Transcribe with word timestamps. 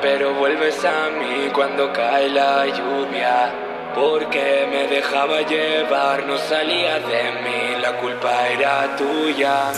pero 0.00 0.34
vuelves 0.34 0.84
a 0.84 1.10
mí 1.10 1.50
cuando 1.52 1.92
cae 1.92 2.28
la 2.28 2.66
lluvia. 2.66 3.52
Porque 3.94 4.66
me 4.70 4.88
dejaba 4.88 5.42
llevar, 5.42 6.26
no 6.26 6.36
salía 6.36 6.98
de 6.98 7.22
mí, 7.42 7.80
la 7.80 7.96
culpa 8.00 8.48
era 8.48 8.96
tuya. 8.96 9.72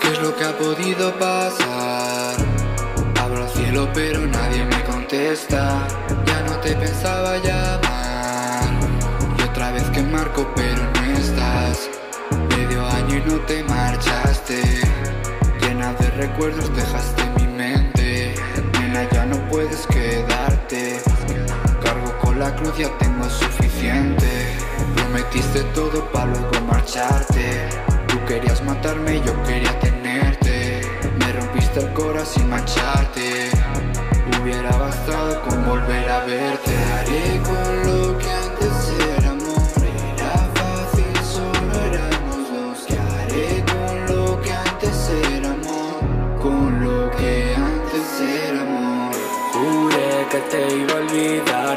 ¿Qué 0.00 0.08
es 0.08 0.20
lo 0.20 0.34
que 0.36 0.44
ha 0.44 0.52
podido 0.56 1.12
pasar? 1.12 2.34
Abro 3.22 3.42
al 3.44 3.50
cielo 3.50 3.88
pero 3.94 4.20
nadie 4.20 4.64
me 4.64 4.82
contesta. 4.84 5.86
Ya 6.26 6.40
no 6.42 6.56
te 6.58 6.74
pensaba 6.74 7.36
llamar. 7.38 8.70
Y 9.38 9.42
otra 9.42 9.70
vez 9.72 9.84
que 9.90 10.02
marco 10.02 10.46
pero 10.56 10.82
no 10.82 11.18
estás. 11.18 11.88
Medio 12.56 12.84
año 12.84 13.16
y 13.16 13.30
no 13.30 13.38
te 13.46 13.62
marchaste. 13.64 14.62
Llena 15.60 15.92
de 15.94 16.10
recuerdos 16.10 16.74
dejaste 16.74 17.22
mi 17.36 17.45
puedes 19.56 19.86
quedarte. 19.86 21.00
Cargo 21.82 22.18
con 22.20 22.38
la 22.38 22.54
cruz 22.56 22.76
ya 22.76 22.90
tengo 22.98 23.24
suficiente. 23.24 24.28
Prometiste 24.94 25.62
todo 25.74 26.04
para 26.12 26.26
luego 26.26 26.60
marcharte. 26.66 27.66
Tú 28.06 28.22
querías 28.26 28.62
matarme 28.62 29.22
yo 29.24 29.32
quería 29.44 29.78
tenerte. 29.80 30.82
Me 31.18 31.32
rompiste 31.32 31.80
el 31.80 31.90
corazón 31.94 32.34
sin 32.34 32.50
mancharte. 32.50 33.48
Hubiera 34.38 34.76
bastado 34.76 35.40
con 35.48 35.64
volver 35.64 36.10
a 36.10 36.24
verte. 36.26 36.65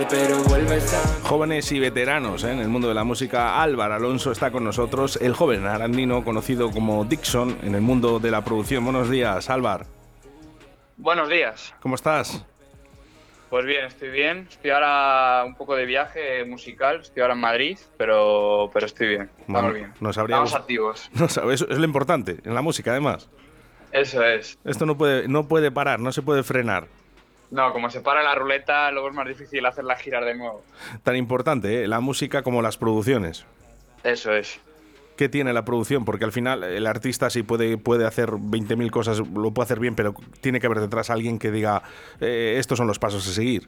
Pero 0.09 0.37
vuelves 0.43 0.93
a 0.93 1.27
Jóvenes 1.27 1.71
y 1.71 1.79
veteranos 1.79 2.43
¿eh? 2.43 2.51
en 2.51 2.59
el 2.59 2.67
mundo 2.69 2.87
de 2.87 2.93
la 2.93 3.03
música, 3.03 3.61
Álvaro 3.61 3.93
Alonso 3.95 4.31
está 4.31 4.51
con 4.51 4.63
nosotros, 4.63 5.17
el 5.21 5.33
joven 5.33 5.65
arandino 5.65 6.23
conocido 6.23 6.71
como 6.71 7.05
Dixon 7.05 7.57
en 7.63 7.75
el 7.75 7.81
mundo 7.81 8.19
de 8.19 8.31
la 8.31 8.43
producción. 8.43 8.83
Buenos 8.83 9.09
días, 9.09 9.49
Álvaro. 9.49 9.85
Buenos 10.97 11.29
días. 11.29 11.73
¿Cómo 11.81 11.95
estás? 11.95 12.43
Pues 13.49 13.65
bien, 13.65 13.85
estoy 13.85 14.09
bien. 14.09 14.47
Estoy 14.49 14.71
ahora 14.71 15.43
un 15.45 15.55
poco 15.55 15.75
de 15.75 15.85
viaje 15.85 16.43
musical. 16.45 16.99
Estoy 17.01 17.21
ahora 17.21 17.33
en 17.33 17.39
Madrid, 17.39 17.77
pero, 17.97 18.69
pero 18.73 18.85
estoy 18.85 19.07
bien. 19.07 19.29
Estamos 19.39 19.61
Bueno, 19.61 19.73
bien. 19.73 19.93
nos 20.01 20.17
habríamos- 20.17 20.49
Estamos 20.49 20.61
activos. 20.63 21.09
No 21.19 21.29
sabes, 21.29 21.65
es 21.67 21.77
lo 21.77 21.85
importante 21.85 22.37
en 22.43 22.53
la 22.53 22.61
música, 22.61 22.91
además. 22.91 23.29
Eso 23.91 24.23
es. 24.23 24.59
Esto 24.65 24.85
no 24.85 24.97
puede, 24.97 25.27
no 25.27 25.47
puede 25.47 25.71
parar, 25.71 25.99
no 25.99 26.11
se 26.11 26.21
puede 26.21 26.43
frenar. 26.43 26.87
No, 27.51 27.73
como 27.73 27.89
se 27.89 28.01
para 28.01 28.21
la 28.21 28.35
ruleta, 28.35 28.91
luego 28.91 29.09
es 29.09 29.15
más 29.15 29.27
difícil 29.27 29.65
hacerla 29.65 29.95
girar 29.95 30.23
de 30.23 30.35
nuevo. 30.35 30.63
Tan 31.03 31.15
importante, 31.15 31.83
¿eh? 31.83 31.87
la 31.87 31.99
música 31.99 32.43
como 32.43 32.61
las 32.61 32.77
producciones. 32.77 33.45
Eso 34.03 34.33
es. 34.33 34.59
¿Qué 35.17 35.27
tiene 35.27 35.51
la 35.51 35.65
producción? 35.65 36.05
Porque 36.05 36.23
al 36.23 36.31
final 36.31 36.63
el 36.63 36.87
artista 36.87 37.29
sí 37.29 37.43
puede, 37.43 37.77
puede 37.77 38.05
hacer 38.05 38.29
20.000 38.29 38.89
cosas, 38.89 39.19
lo 39.19 39.51
puede 39.51 39.65
hacer 39.65 39.79
bien, 39.79 39.95
pero 39.95 40.13
tiene 40.39 40.59
que 40.59 40.67
haber 40.67 40.79
detrás 40.79 41.09
alguien 41.09 41.39
que 41.39 41.51
diga, 41.51 41.83
eh, 42.21 42.55
estos 42.57 42.77
son 42.77 42.87
los 42.87 42.99
pasos 42.99 43.27
a 43.27 43.31
seguir. 43.31 43.67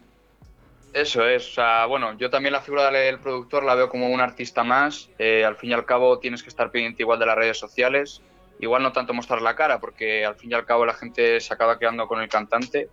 Eso 0.93 1.25
es. 1.25 1.47
O 1.49 1.53
sea, 1.53 1.85
bueno, 1.88 2.17
yo 2.17 2.29
también 2.29 2.53
la 2.53 2.61
figura 2.61 2.89
del 2.91 3.19
productor 3.19 3.63
la 3.63 3.75
veo 3.75 3.89
como 3.89 4.09
un 4.09 4.21
artista 4.21 4.63
más. 4.63 5.09
Eh, 5.19 5.43
al 5.43 5.55
fin 5.55 5.71
y 5.71 5.73
al 5.73 5.85
cabo 5.85 6.19
tienes 6.19 6.43
que 6.43 6.49
estar 6.49 6.71
pendiente 6.71 7.03
igual 7.03 7.19
de 7.19 7.25
las 7.25 7.35
redes 7.35 7.57
sociales. 7.57 8.22
Igual 8.59 8.83
no 8.83 8.91
tanto 8.91 9.13
mostrar 9.13 9.41
la 9.41 9.56
cara, 9.56 9.79
porque 9.79 10.25
al 10.25 10.35
fin 10.35 10.51
y 10.51 10.53
al 10.53 10.66
cabo 10.66 10.85
la 10.85 10.94
gente 10.94 11.39
se 11.39 11.53
acaba 11.53 11.79
quedando 11.79 12.07
con 12.07 12.22
el 12.22 12.29
cantante. 12.29 12.89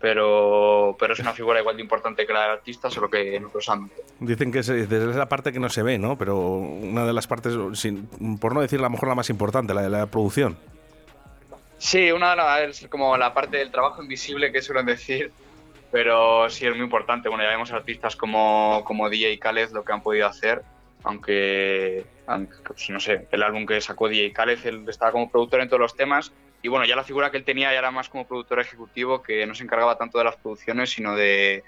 Pero, 0.00 0.96
pero 0.98 1.12
es 1.12 1.20
una 1.20 1.34
figura 1.34 1.60
igual 1.60 1.76
de 1.76 1.82
importante 1.82 2.26
que 2.26 2.32
la 2.32 2.42
del 2.42 2.50
artista, 2.52 2.88
solo 2.90 3.10
que 3.10 3.36
en 3.36 3.44
otros 3.44 3.68
ámbitos. 3.68 4.00
Dicen 4.18 4.50
que 4.50 4.60
es, 4.60 4.68
es 4.70 4.88
la 4.90 5.28
parte 5.28 5.52
que 5.52 5.60
no 5.60 5.68
se 5.68 5.82
ve, 5.82 5.98
¿no? 5.98 6.16
Pero 6.16 6.38
una 6.38 7.04
de 7.04 7.12
las 7.12 7.26
partes, 7.26 7.52
sin- 7.74 8.08
por 8.38 8.54
no 8.54 8.62
decir 8.62 8.78
a 8.78 8.82
lo 8.82 8.90
mejor 8.90 9.08
la 9.10 9.14
más 9.14 9.28
importante, 9.28 9.74
la 9.74 9.82
de 9.82 9.90
la 9.90 10.06
producción. 10.06 10.56
Sí, 11.76 12.10
una 12.12 12.30
de 12.30 12.36
las 12.36 12.82
es 12.82 12.88
como 12.88 13.16
la 13.18 13.34
parte 13.34 13.58
del 13.58 13.70
trabajo 13.70 14.02
invisible 14.02 14.50
que 14.52 14.62
suelen 14.62 14.86
decir, 14.86 15.32
pero 15.92 16.48
sí 16.48 16.66
es 16.66 16.74
muy 16.74 16.84
importante. 16.84 17.28
Bueno, 17.28 17.44
ya 17.44 17.50
vemos 17.50 17.70
artistas 17.72 18.16
como, 18.16 18.82
como 18.86 19.08
DJ 19.10 19.38
Khaled 19.38 19.70
lo 19.72 19.84
que 19.84 19.92
han 19.92 20.02
podido 20.02 20.26
hacer, 20.26 20.62
aunque, 21.04 22.04
aunque, 22.26 22.54
pues, 22.66 22.88
no 22.90 23.00
sé, 23.00 23.26
el 23.30 23.42
álbum 23.42 23.66
que 23.66 23.80
sacó 23.82 24.08
DJ 24.08 24.32
Khaled, 24.32 24.58
él 24.66 24.84
estaba 24.88 25.12
como 25.12 25.30
productor 25.30 25.60
en 25.60 25.68
todos 25.68 25.80
los 25.80 25.94
temas, 25.94 26.32
y 26.62 26.68
bueno, 26.68 26.84
ya 26.86 26.96
la 26.96 27.04
figura 27.04 27.30
que 27.30 27.36
él 27.38 27.44
tenía 27.44 27.72
ya 27.72 27.78
era 27.78 27.90
más 27.90 28.08
como 28.08 28.26
productor 28.26 28.60
ejecutivo, 28.60 29.22
que 29.22 29.46
no 29.46 29.54
se 29.54 29.64
encargaba 29.64 29.96
tanto 29.96 30.18
de 30.18 30.24
las 30.24 30.36
producciones, 30.36 30.90
sino 30.90 31.14
de, 31.16 31.62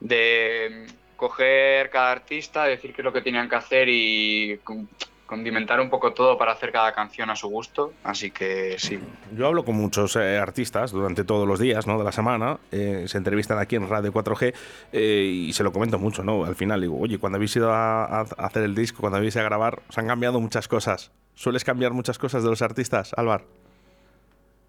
mm, 0.00 0.92
coger 1.16 1.90
cada 1.90 2.10
artista, 2.10 2.64
decir 2.64 2.92
qué 2.94 3.02
es 3.02 3.04
lo 3.04 3.12
que 3.12 3.22
tenían 3.22 3.48
que 3.48 3.56
hacer 3.56 3.88
y 3.88 4.58
con- 4.64 4.88
condimentar 5.26 5.80
un 5.80 5.88
poco 5.88 6.12
todo 6.12 6.36
para 6.36 6.52
hacer 6.52 6.72
cada 6.72 6.92
canción 6.92 7.30
a 7.30 7.36
su 7.36 7.48
gusto, 7.48 7.94
así 8.04 8.30
que 8.30 8.74
sí. 8.78 8.98
Yo 9.34 9.46
hablo 9.46 9.64
con 9.64 9.76
muchos 9.76 10.14
eh, 10.16 10.36
artistas 10.36 10.90
durante 10.90 11.24
todos 11.24 11.48
los 11.48 11.58
días 11.58 11.86
¿no? 11.86 11.96
de 11.96 12.04
la 12.04 12.12
semana, 12.12 12.58
eh, 12.70 13.04
se 13.06 13.16
entrevistan 13.16 13.58
aquí 13.58 13.76
en 13.76 13.88
Radio 13.88 14.12
4G 14.12 14.52
eh, 14.92 15.22
y 15.48 15.52
se 15.54 15.62
lo 15.64 15.72
comento 15.72 15.98
mucho, 15.98 16.22
¿no? 16.22 16.44
Al 16.44 16.54
final 16.54 16.82
digo, 16.82 16.98
oye, 17.00 17.16
cuando 17.18 17.36
habéis 17.36 17.56
ido 17.56 17.72
a, 17.72 18.04
a 18.04 18.20
hacer 18.38 18.62
el 18.64 18.74
disco, 18.74 19.00
cuando 19.00 19.16
habéis 19.16 19.34
ido 19.34 19.42
a 19.42 19.48
grabar, 19.48 19.80
os 19.88 19.96
han 19.96 20.06
cambiado 20.06 20.38
muchas 20.38 20.68
cosas. 20.68 21.12
¿Sueles 21.34 21.64
cambiar 21.64 21.92
muchas 21.92 22.18
cosas 22.18 22.42
de 22.42 22.50
los 22.50 22.60
artistas, 22.60 23.12
Álvaro? 23.16 23.46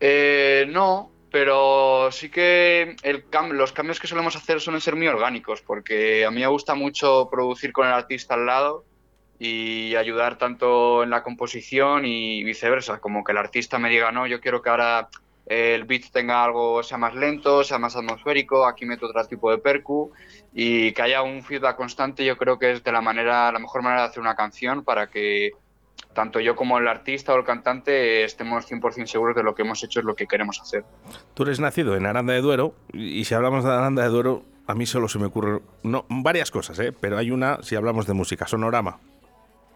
Eh, 0.06 0.66
no, 0.69 1.12
pero 1.31 2.12
sí 2.12 2.30
que 2.30 2.96
el 3.03 3.30
cam- 3.30 3.52
los 3.53 3.72
cambios 3.72 4.00
que 4.02 4.08
solemos 4.08 4.36
hacer 4.36 4.59
suelen 4.59 4.81
ser 4.81 4.96
muy 4.97 5.08
orgánicos, 5.08 5.62
porque 5.62 6.25
a 6.25 6.31
mí 6.31 6.41
me 6.41 6.47
gusta 6.47 6.75
mucho 6.75 7.30
producir 7.31 7.72
con 7.72 7.88
el 7.88 7.94
artista 7.94 8.34
al 8.34 8.46
lado 8.46 8.86
y 9.40 9.96
ayudar 9.96 10.38
tanto 10.38 11.03
en 11.03 11.09
la 11.09 11.24
composición 11.24 12.06
y 12.06 12.44
viceversa, 12.44 13.00
como 13.00 13.24
que 13.24 13.31
el 13.31 13.38
artista 13.38 13.80
me 13.80 13.90
diga, 13.90 14.12
no, 14.12 14.28
yo 14.28 14.41
quiero 14.41 14.62
que 14.62 14.69
ahora 14.69 15.08
el 15.46 15.86
beat 15.86 16.12
tenga 16.12 16.44
algo, 16.44 16.84
sea 16.84 16.97
más 16.97 17.16
lento, 17.16 17.64
sea 17.64 17.80
más 17.80 17.96
atmosférico, 17.96 18.66
aquí 18.66 18.85
meto 18.85 19.06
otro 19.08 19.25
tipo 19.25 19.52
de 19.52 19.58
percu 19.59 20.12
y 20.52 20.91
que 20.94 21.02
haya 21.02 21.22
un 21.22 21.44
feedback 21.44 21.78
constante, 21.78 22.25
yo 22.25 22.38
creo 22.38 22.59
que 22.59 22.72
es 22.74 22.84
de 22.84 22.91
la 22.91 23.02
manera, 23.02 23.52
la 23.52 23.59
mejor 23.59 23.81
manera 23.84 24.02
de 24.03 24.08
hacer 24.09 24.22
una 24.22 24.35
canción 24.35 24.84
para 24.84 25.08
que 25.09 25.52
tanto 26.14 26.40
yo 26.40 26.56
como 26.56 26.78
el 26.78 26.88
artista 26.88 27.34
o 27.34 27.38
el 27.38 27.44
cantante 27.44 28.24
estemos 28.24 28.70
100% 28.70 29.06
seguros 29.08 29.36
de 29.36 29.44
lo 29.44 29.56
que 29.56 29.64
hemos 29.64 29.84
hecho 29.84 30.00
es 30.00 30.06
lo 30.06 30.16
que 30.16 30.28
queremos 30.28 30.59
hacer. 30.62 30.84
Tú 31.34 31.44
eres 31.44 31.59
nacido 31.59 31.96
en 31.96 32.06
Aranda 32.06 32.34
de 32.34 32.42
Duero 32.42 32.76
y 32.94 33.26
si 33.26 33.34
hablamos 33.34 33.64
de 33.64 33.72
Aranda 33.72 34.03
de 34.03 34.09
Duero, 34.09 34.44
a 34.68 34.76
mí 34.76 34.86
solo 34.86 35.08
se 35.08 35.20
me 35.20 35.26
ocurre 35.26 35.62
no, 35.84 36.06
varias 36.09 36.52
cosas, 36.52 36.80
¿eh? 36.80 36.92
pero 36.92 37.18
hay 37.18 37.32
una, 37.32 37.62
si 37.64 37.76
hablamos 37.76 38.08
de 38.08 38.14
música, 38.14 38.48
Sonorama. 38.48 39.00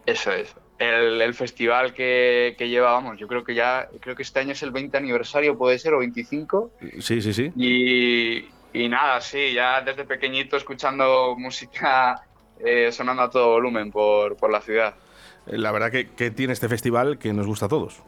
Eso 0.06 0.32
es. 0.32 0.54
El, 0.78 1.20
el 1.20 1.34
festival 1.34 1.92
que, 1.92 2.56
vamos, 2.80 3.18
yo 3.18 3.26
creo 3.26 3.42
que 3.42 3.54
ya, 3.54 3.88
creo 4.00 4.14
que 4.14 4.22
este 4.22 4.38
año 4.38 4.52
es 4.52 4.62
el 4.62 4.70
20 4.70 4.96
aniversario, 4.96 5.58
puede 5.58 5.78
ser, 5.78 5.92
o 5.92 5.98
25. 5.98 6.70
Sí, 7.00 7.20
sí, 7.20 7.34
sí. 7.34 7.52
Y, 7.56 8.48
y 8.72 8.88
nada, 8.88 9.20
sí, 9.20 9.52
ya 9.52 9.82
desde 9.82 10.04
pequeñito 10.04 10.56
escuchando 10.56 11.34
música 11.36 12.22
eh, 12.60 12.90
sonando 12.92 13.22
a 13.22 13.30
todo 13.30 13.50
volumen 13.50 13.90
por, 13.90 14.36
por 14.36 14.50
la 14.50 14.60
ciudad. 14.60 14.94
Eh, 15.48 15.58
La 15.58 15.72
verdad 15.72 15.90
que, 15.90 16.10
que 16.10 16.30
tiene 16.30 16.52
este 16.52 16.68
festival 16.68 17.18
que 17.18 17.32
nos 17.32 17.46
gusta 17.46 17.66
a 17.66 17.68
todos. 17.68 18.02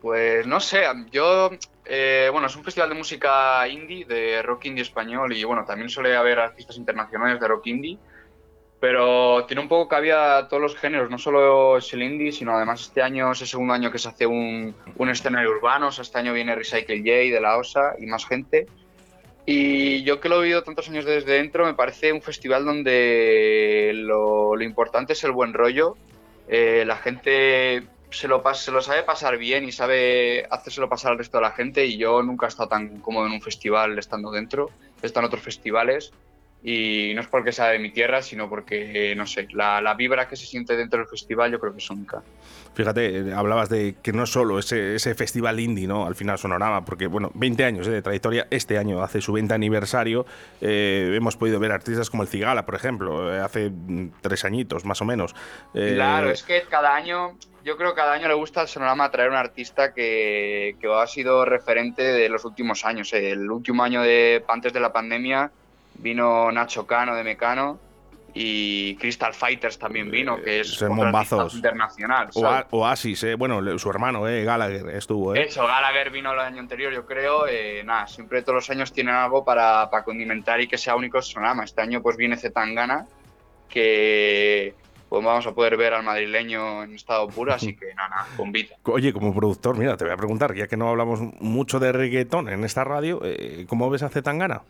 Pues 0.00 0.46
no 0.48 0.58
sé, 0.58 0.82
yo, 1.12 1.50
eh, 1.84 2.28
bueno, 2.32 2.48
es 2.48 2.56
un 2.56 2.64
festival 2.64 2.88
de 2.88 2.96
música 2.96 3.68
indie, 3.68 4.04
de 4.04 4.42
rock 4.42 4.64
indie 4.64 4.82
español 4.82 5.32
y 5.32 5.44
bueno, 5.44 5.64
también 5.64 5.88
suele 5.88 6.16
haber 6.16 6.40
artistas 6.40 6.76
internacionales 6.76 7.38
de 7.38 7.46
rock 7.46 7.68
indie, 7.68 7.98
pero 8.80 9.44
tiene 9.46 9.62
un 9.62 9.68
poco 9.68 9.86
cabida 9.86 10.48
todos 10.48 10.60
los 10.60 10.74
géneros, 10.74 11.08
no 11.08 11.18
solo 11.18 11.78
es 11.78 11.92
el 11.92 12.02
indie, 12.02 12.32
sino 12.32 12.52
además 12.56 12.80
este 12.80 13.00
año 13.00 13.30
es 13.30 13.42
el 13.42 13.46
segundo 13.46 13.74
año 13.74 13.92
que 13.92 13.98
se 14.00 14.08
hace 14.08 14.26
un, 14.26 14.74
un 14.96 15.08
escenario 15.08 15.50
urbano, 15.50 15.90
este 15.90 16.18
año 16.18 16.32
viene 16.32 16.56
Recycle 16.56 16.98
J 16.98 17.10
de 17.32 17.40
la 17.40 17.56
OSA 17.56 17.94
y 18.00 18.06
más 18.06 18.26
gente. 18.26 18.66
Y 19.44 20.04
yo 20.04 20.20
que 20.20 20.28
lo 20.28 20.38
he 20.38 20.42
vivido 20.42 20.62
tantos 20.62 20.88
años 20.88 21.04
desde 21.04 21.32
dentro, 21.32 21.64
me 21.64 21.74
parece 21.74 22.12
un 22.12 22.22
festival 22.22 22.64
donde 22.64 23.92
lo, 23.94 24.60
importante 24.60 25.14
es 25.14 25.24
el 25.24 25.32
buen 25.32 25.52
rollo. 25.52 25.96
Eh, 26.48 26.84
la 26.86 26.96
gente 26.96 27.82
se 28.10 28.28
lo, 28.28 28.42
pas- 28.42 28.54
se 28.56 28.70
lo 28.70 28.82
sabe 28.82 29.02
pasar 29.02 29.38
bien 29.38 29.64
y 29.64 29.72
sabe 29.72 30.46
hacérselo 30.50 30.88
pasar 30.88 31.12
al 31.12 31.18
resto 31.18 31.38
de 31.38 31.42
la 31.42 31.50
gente. 31.52 31.86
Y 31.86 31.96
yo 31.96 32.22
nunca 32.22 32.46
he 32.46 32.48
estado 32.50 32.68
tan 32.68 33.00
cómodo 33.00 33.26
en 33.26 33.32
un 33.32 33.42
festival 33.42 33.98
estando 33.98 34.30
dentro. 34.30 34.70
He 35.02 35.06
en 35.06 35.24
otros 35.24 35.42
festivales. 35.42 36.12
Y 36.64 37.12
no 37.14 37.22
es 37.22 37.26
porque 37.26 37.50
sea 37.50 37.68
de 37.68 37.80
mi 37.80 37.90
tierra, 37.90 38.22
sino 38.22 38.48
porque, 38.48 39.14
no 39.16 39.26
sé, 39.26 39.48
la, 39.52 39.80
la, 39.80 39.94
vibra 39.94 40.28
que 40.28 40.36
se 40.36 40.46
siente 40.46 40.76
dentro 40.76 41.00
del 41.00 41.08
festival 41.08 41.50
yo 41.50 41.58
creo 41.58 41.72
que 41.72 41.78
es 41.78 41.90
única. 41.90 42.22
Fíjate, 42.74 43.18
eh, 43.18 43.34
hablabas 43.34 43.68
de 43.68 43.96
que 44.00 44.12
no 44.12 44.26
solo 44.26 44.60
ese, 44.60 44.94
ese 44.94 45.14
festival 45.16 45.58
indie, 45.58 45.88
¿no? 45.88 46.06
Al 46.06 46.14
final 46.14 46.38
Sonorama, 46.38 46.84
porque, 46.84 47.08
bueno, 47.08 47.32
20 47.34 47.64
años 47.64 47.88
eh, 47.88 47.90
de 47.90 48.02
trayectoria, 48.02 48.46
este 48.50 48.78
año 48.78 49.02
hace 49.02 49.20
su 49.20 49.32
20 49.32 49.52
aniversario, 49.52 50.24
eh, 50.60 51.12
hemos 51.16 51.36
podido 51.36 51.58
ver 51.58 51.72
artistas 51.72 52.10
como 52.10 52.22
el 52.22 52.28
Cigala, 52.28 52.64
por 52.64 52.76
ejemplo, 52.76 53.28
hace 53.42 53.68
mm, 53.68 54.12
tres 54.20 54.44
añitos, 54.44 54.84
más 54.84 55.02
o 55.02 55.04
menos. 55.04 55.34
Claro, 55.72 56.30
es 56.30 56.44
que 56.44 56.62
cada 56.70 56.94
año, 56.94 57.36
yo 57.64 57.76
creo 57.76 57.90
que 57.90 57.96
cada 57.96 58.12
año 58.12 58.28
le 58.28 58.34
gusta 58.34 58.60
al 58.60 58.68
Sonorama 58.68 59.10
traer 59.10 59.30
un 59.30 59.36
artista 59.36 59.92
que, 59.92 60.76
que 60.80 60.86
ha 60.94 61.06
sido 61.08 61.44
referente 61.44 62.02
de 62.02 62.28
los 62.28 62.44
últimos 62.44 62.84
años. 62.84 63.12
El 63.12 63.50
último 63.50 63.82
año 63.82 64.02
de 64.02 64.44
antes 64.46 64.72
de 64.72 64.80
la 64.80 64.92
pandemia 64.92 65.50
vino 65.98 66.50
Nacho 66.52 66.86
Cano 66.86 67.14
de 67.14 67.24
Mecano 67.24 67.78
y 68.34 68.96
Crystal 68.96 69.34
Fighters 69.34 69.78
también 69.78 70.10
vino, 70.10 70.40
que 70.40 70.60
es 70.60 70.80
un 70.80 70.96
bombazos 70.96 71.54
internacional. 71.54 72.30
O 72.34 72.78
Oasis, 72.78 73.22
eh, 73.24 73.34
bueno, 73.34 73.78
su 73.78 73.90
hermano, 73.90 74.26
eh, 74.26 74.44
Gallagher, 74.44 74.88
estuvo. 74.90 75.34
Eh. 75.34 75.44
Eso, 75.44 75.66
Gallagher 75.66 76.10
vino 76.10 76.32
el 76.32 76.40
año 76.40 76.60
anterior, 76.60 76.92
yo 76.92 77.04
creo. 77.04 77.46
Eh, 77.46 77.82
nada, 77.84 78.06
siempre 78.06 78.42
todos 78.42 78.56
los 78.56 78.70
años 78.70 78.92
tienen 78.92 79.14
algo 79.14 79.44
para, 79.44 79.90
para 79.90 80.04
condimentar 80.04 80.60
y 80.60 80.66
que 80.66 80.78
sea 80.78 80.96
único 80.96 81.20
Sonama. 81.20 81.64
Este 81.64 81.82
año 81.82 82.00
pues 82.00 82.16
viene 82.16 82.36
Zetangana, 82.36 83.06
que 83.68 84.74
pues 85.10 85.22
vamos 85.22 85.46
a 85.46 85.52
poder 85.52 85.76
ver 85.76 85.92
al 85.92 86.02
madrileño 86.02 86.84
en 86.84 86.94
estado 86.94 87.28
puro, 87.28 87.52
así 87.52 87.76
que 87.76 87.94
nada, 87.94 88.08
nada, 88.08 88.28
bombita. 88.38 88.76
Oye, 88.84 89.12
como 89.12 89.34
productor, 89.34 89.76
mira, 89.76 89.98
te 89.98 90.04
voy 90.04 90.14
a 90.14 90.16
preguntar, 90.16 90.54
ya 90.54 90.66
que 90.68 90.78
no 90.78 90.88
hablamos 90.88 91.20
mucho 91.20 91.78
de 91.78 91.92
reggaetón 91.92 92.48
en 92.48 92.64
esta 92.64 92.82
radio, 92.82 93.20
¿cómo 93.68 93.90
ves 93.90 94.02
a 94.02 94.08
Zetangana? 94.08 94.62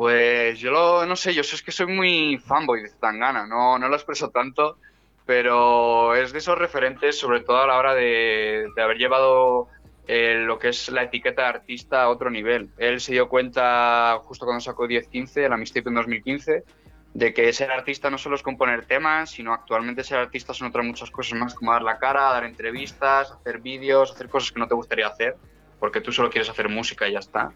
Pues 0.00 0.58
yo 0.58 0.70
lo, 0.70 1.04
no 1.04 1.14
sé, 1.14 1.34
yo 1.34 1.42
es 1.42 1.62
que 1.62 1.72
soy 1.72 1.86
muy 1.86 2.38
fanboy 2.38 2.80
de 2.80 2.88
Tangana, 2.88 3.46
no, 3.46 3.78
no 3.78 3.86
lo 3.86 3.94
expreso 3.94 4.30
tanto, 4.30 4.78
pero 5.26 6.14
es 6.14 6.32
de 6.32 6.38
esos 6.38 6.56
referentes, 6.56 7.18
sobre 7.18 7.40
todo 7.40 7.58
a 7.58 7.66
la 7.66 7.76
hora 7.76 7.94
de, 7.94 8.66
haber 8.82 8.96
llevado 8.96 9.68
eh, 10.08 10.36
lo 10.38 10.58
que 10.58 10.68
es 10.68 10.88
la 10.88 11.02
etiqueta 11.02 11.42
de 11.42 11.48
artista 11.48 12.04
a 12.04 12.08
otro 12.08 12.30
nivel. 12.30 12.70
Él 12.78 13.02
se 13.02 13.12
dio 13.12 13.28
cuenta 13.28 14.18
justo 14.22 14.46
cuando 14.46 14.62
sacó 14.62 14.86
10-15, 14.86 15.46
la 15.50 15.58
mixtape 15.58 15.90
en 15.90 15.96
2015, 15.96 16.64
de 17.12 17.34
que 17.34 17.52
ser 17.52 17.70
artista 17.70 18.08
no 18.08 18.16
solo 18.16 18.36
es 18.36 18.42
componer 18.42 18.86
temas, 18.86 19.28
sino 19.28 19.52
actualmente 19.52 20.02
ser 20.02 20.16
artista 20.16 20.54
son 20.54 20.68
otras 20.68 20.86
muchas 20.86 21.10
cosas 21.10 21.38
más, 21.38 21.54
como 21.54 21.72
dar 21.72 21.82
la 21.82 21.98
cara, 21.98 22.22
dar 22.22 22.44
entrevistas, 22.44 23.32
hacer 23.32 23.60
vídeos, 23.60 24.12
hacer 24.12 24.30
cosas 24.30 24.50
que 24.50 24.60
no 24.60 24.66
te 24.66 24.74
gustaría 24.74 25.08
hacer, 25.08 25.36
porque 25.78 26.00
tú 26.00 26.10
solo 26.10 26.30
quieres 26.30 26.48
hacer 26.48 26.70
música 26.70 27.06
y 27.06 27.12
ya 27.12 27.18
está. 27.18 27.52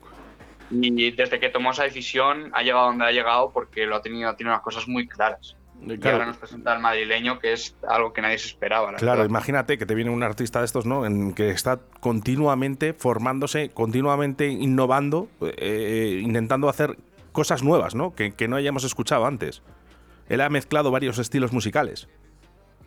Y 0.70 1.11
desde 1.11 1.38
que 1.38 1.49
tomó 1.50 1.72
esa 1.72 1.84
decisión 1.84 2.50
ha 2.55 2.62
llegado 2.62 2.87
donde 2.87 3.05
ha 3.05 3.12
llegado 3.12 3.50
porque 3.52 3.87
lo 3.87 3.96
ha 3.96 4.02
tenido, 4.02 4.34
tiene 4.34 4.50
unas 4.50 4.62
cosas 4.62 4.88
muy 4.88 5.06
claras. 5.06 5.56
Y 5.87 6.08
ahora 6.08 6.25
nos 6.26 6.38
presenta 6.38 6.72
al 6.72 6.81
madrileño, 6.81 7.38
que 7.38 7.52
es 7.52 7.76
algo 7.87 8.12
que 8.12 8.22
nadie 8.22 8.38
se 8.38 8.46
esperaba. 8.46 8.94
Claro, 8.94 9.25
imagínate 9.25 9.76
que 9.76 9.84
te 9.84 9.94
viene 9.94 10.11
un 10.11 10.22
artista 10.22 10.61
de 10.61 10.64
estos, 10.64 10.87
¿no? 10.87 11.05
En 11.05 11.34
que 11.34 11.50
está 11.50 11.81
continuamente 12.00 12.94
formándose, 12.94 13.70
continuamente 13.70 14.46
innovando, 14.46 15.28
eh, 15.43 16.20
intentando 16.22 16.69
hacer 16.69 16.96
cosas 17.32 17.62
nuevas, 17.62 17.94
¿no? 17.94 18.14
Que, 18.14 18.32
que 18.32 18.49
no 18.49 18.56
hayamos 18.56 18.84
escuchado 18.84 19.26
antes. 19.26 19.62
Él 20.28 20.40
ha 20.40 20.49
mezclado 20.49 20.90
varios 20.90 21.19
estilos 21.19 21.52
musicales. 21.52 22.08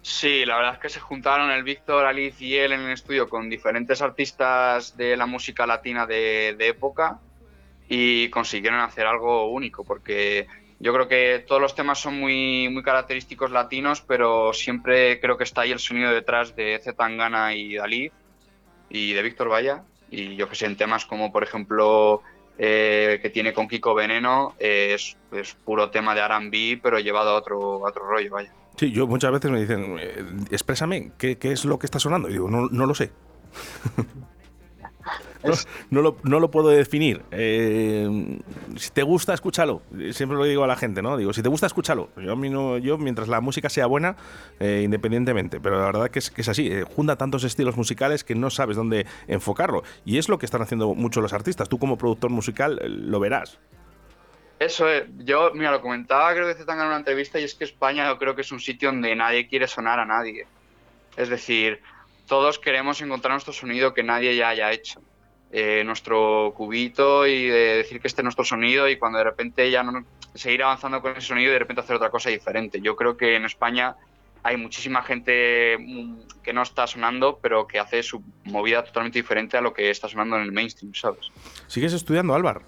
Sí, 0.02 0.46
la 0.46 0.56
verdad 0.56 0.76
es 0.76 0.80
que 0.80 0.90
se 0.90 1.00
juntaron 1.00 1.52
el 1.52 1.64
Víctor, 1.64 2.06
Alice 2.06 2.44
y 2.44 2.56
él 2.56 2.72
en 2.72 2.82
el 2.82 2.94
estudio 2.94 3.30
con 3.30 3.50
diferentes 3.50 4.02
artistas 4.02 4.96
de 4.96 5.18
la 5.18 5.26
música 5.26 5.68
latina 5.68 6.08
de, 6.08 6.56
de 6.58 6.70
época 6.70 7.20
y 7.88 8.30
consiguieron 8.30 8.80
hacer 8.80 9.06
algo 9.06 9.50
único, 9.52 9.84
porque 9.84 10.48
yo 10.80 10.94
creo 10.94 11.08
que 11.08 11.44
todos 11.48 11.62
los 11.62 11.76
temas 11.76 12.00
son 12.00 12.20
muy, 12.20 12.70
muy 12.70 12.84
característicos 12.84 13.52
latinos, 13.52 14.02
pero 14.02 14.54
siempre 14.54 15.20
creo 15.20 15.38
que 15.38 15.44
está 15.44 15.62
ahí 15.62 15.72
el 15.72 15.80
sonido 15.80 16.12
detrás 16.12 16.56
de 16.56 16.80
Zetangana 16.84 17.56
y 17.56 17.76
Dalí 17.76 18.12
y 18.90 19.14
de 19.14 19.22
Víctor 19.24 19.50
Vaya. 19.50 19.84
Y 20.12 20.36
yo 20.36 20.48
que 20.48 20.56
sé, 20.56 20.66
en 20.66 20.78
temas 20.78 21.06
como 21.06 21.32
por 21.32 21.44
ejemplo 21.44 22.22
eh, 22.58 23.20
que 23.22 23.30
tiene 23.30 23.54
con 23.54 23.68
Kiko 23.68 23.96
Veneno, 23.96 24.56
es, 24.60 25.18
puro 25.66 25.90
tema 25.90 26.14
de 26.14 26.28
RB, 26.28 26.82
pero 26.82 27.00
llevado 27.00 27.32
a 27.32 27.36
otro, 27.36 27.80
otro 27.80 28.06
rollo, 28.06 28.32
vaya. 28.32 28.54
Sí, 28.78 28.92
yo 28.92 29.08
muchas 29.08 29.32
veces 29.32 29.50
me 29.50 29.60
dicen, 29.60 29.98
eh, 30.00 30.24
exprésame, 30.52 31.12
¿qué, 31.18 31.38
¿qué, 31.38 31.52
es 31.52 31.66
lo 31.66 31.80
que 31.80 31.88
está 31.88 32.00
sonando? 32.00 32.30
Y 32.30 32.34
digo, 32.34 32.50
no, 32.50 32.68
no 32.70 32.86
lo 32.86 32.94
sé. 32.94 33.12
no, 35.90 36.02
lo, 36.02 36.18
no, 36.24 36.40
lo, 36.40 36.52
puedo 36.52 36.70
definir. 36.70 37.24
Eh, 37.32 38.40
si 38.76 38.90
te 38.92 39.04
gusta, 39.04 39.34
escúchalo. 39.34 39.82
Siempre 40.12 40.38
lo 40.38 40.44
digo 40.44 40.64
a 40.64 40.68
la 40.68 40.76
gente, 40.76 41.02
¿no? 41.02 41.18
Digo, 41.18 41.34
si 41.34 41.42
te 41.42 41.50
gusta, 41.50 41.68
escúchalo. 41.68 42.10
Yo, 42.18 42.78
yo 42.78 42.98
mientras 42.98 43.28
la 43.28 43.42
música 43.42 43.70
sea 43.70 43.86
buena, 43.88 44.16
eh, 44.60 44.82
independientemente. 44.84 45.60
Pero 45.60 45.80
la 45.80 45.86
verdad 45.86 46.10
que 46.10 46.20
es, 46.20 46.32
que 46.32 46.42
es 46.42 46.50
así. 46.50 46.68
Eh, 46.68 46.84
junta 46.84 47.16
tantos 47.16 47.44
estilos 47.44 47.78
musicales 47.78 48.24
que 48.24 48.36
no 48.36 48.50
sabes 48.50 48.78
dónde 48.78 49.06
enfocarlo. 49.28 49.84
Y 50.06 50.18
es 50.18 50.30
lo 50.30 50.38
que 50.38 50.46
están 50.46 50.62
haciendo 50.62 50.94
muchos 50.96 51.22
los 51.22 51.34
artistas. 51.34 51.70
Tú 51.70 51.80
como 51.80 51.98
productor 51.98 52.32
musical 52.32 52.80
lo 52.84 53.20
verás. 53.20 53.60
Eso 54.60 54.90
es, 54.90 55.04
yo, 55.20 55.52
mira, 55.54 55.72
lo 55.72 55.82
comentaba 55.82 56.34
creo 56.34 56.48
que 56.48 56.56
te 56.56 56.72
en 56.72 56.80
una 56.80 56.96
entrevista 56.96 57.40
y 57.40 57.44
es 57.44 57.54
que 57.54 57.64
España 57.64 58.08
yo 58.08 58.18
creo 58.18 58.36
que 58.36 58.42
es 58.42 58.52
un 58.52 58.60
sitio 58.60 58.90
donde 58.92 59.16
nadie 59.16 59.48
quiere 59.48 59.68
sonar 59.68 60.00
a 60.00 60.06
nadie. 60.06 60.48
Es 61.16 61.30
decir, 61.30 61.82
todos 62.28 62.58
queremos 62.58 63.00
encontrar 63.02 63.34
nuestro 63.34 63.54
sonido 63.54 63.94
que 63.94 64.04
nadie 64.04 64.36
ya 64.36 64.50
haya 64.50 64.72
hecho. 64.72 65.02
Eh, 65.50 65.84
nuestro 65.86 66.54
cubito 66.58 67.26
y 67.26 67.48
de 67.48 67.78
decir 67.78 68.02
que 68.02 68.08
este 68.10 68.20
es 68.22 68.24
nuestro 68.24 68.44
sonido 68.44 68.90
y 68.90 68.98
cuando 68.98 69.20
de 69.20 69.24
repente 69.24 69.72
ya 69.72 69.82
no 69.82 70.04
seguir 70.36 70.62
avanzando 70.62 71.02
con 71.02 71.14
ese 71.14 71.22
sonido 71.28 71.52
y 71.52 71.54
de 71.54 71.60
repente 71.60 71.82
hacer 71.82 71.96
otra 71.96 72.10
cosa 72.10 72.30
diferente. 72.30 72.82
Yo 72.82 72.98
creo 72.98 73.16
que 73.16 73.38
en 73.38 73.46
España 73.46 73.96
hay 74.44 74.58
muchísima 74.58 75.02
gente 75.04 75.78
mm, 75.80 76.42
que 76.44 76.52
no 76.52 76.64
está 76.64 76.86
sonando, 76.86 77.40
pero 77.42 77.66
que 77.66 77.80
hace 77.80 78.04
su 78.04 78.22
movida 78.44 78.84
totalmente 78.84 79.20
diferente 79.20 79.56
a 79.56 79.62
lo 79.62 79.74
que 79.74 79.90
está 79.90 80.10
sonando 80.10 80.36
en 80.36 80.44
el 80.44 80.52
mainstream, 80.52 80.94
¿sabes? 80.94 81.32
¿Sigues 81.68 81.94
estudiando, 81.94 82.36
Álvaro? 82.36 82.62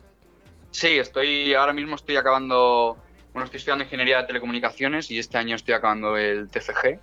Sí, 0.71 0.97
estoy 0.99 1.53
ahora 1.53 1.73
mismo 1.73 1.97
estoy 1.97 2.15
acabando, 2.15 2.97
bueno, 3.33 3.43
estoy 3.43 3.57
estudiando 3.57 3.83
ingeniería 3.83 4.21
de 4.21 4.27
telecomunicaciones 4.27 5.11
y 5.11 5.19
este 5.19 5.37
año 5.37 5.57
estoy 5.57 5.73
acabando 5.73 6.15
el 6.15 6.49
TFG. 6.49 6.97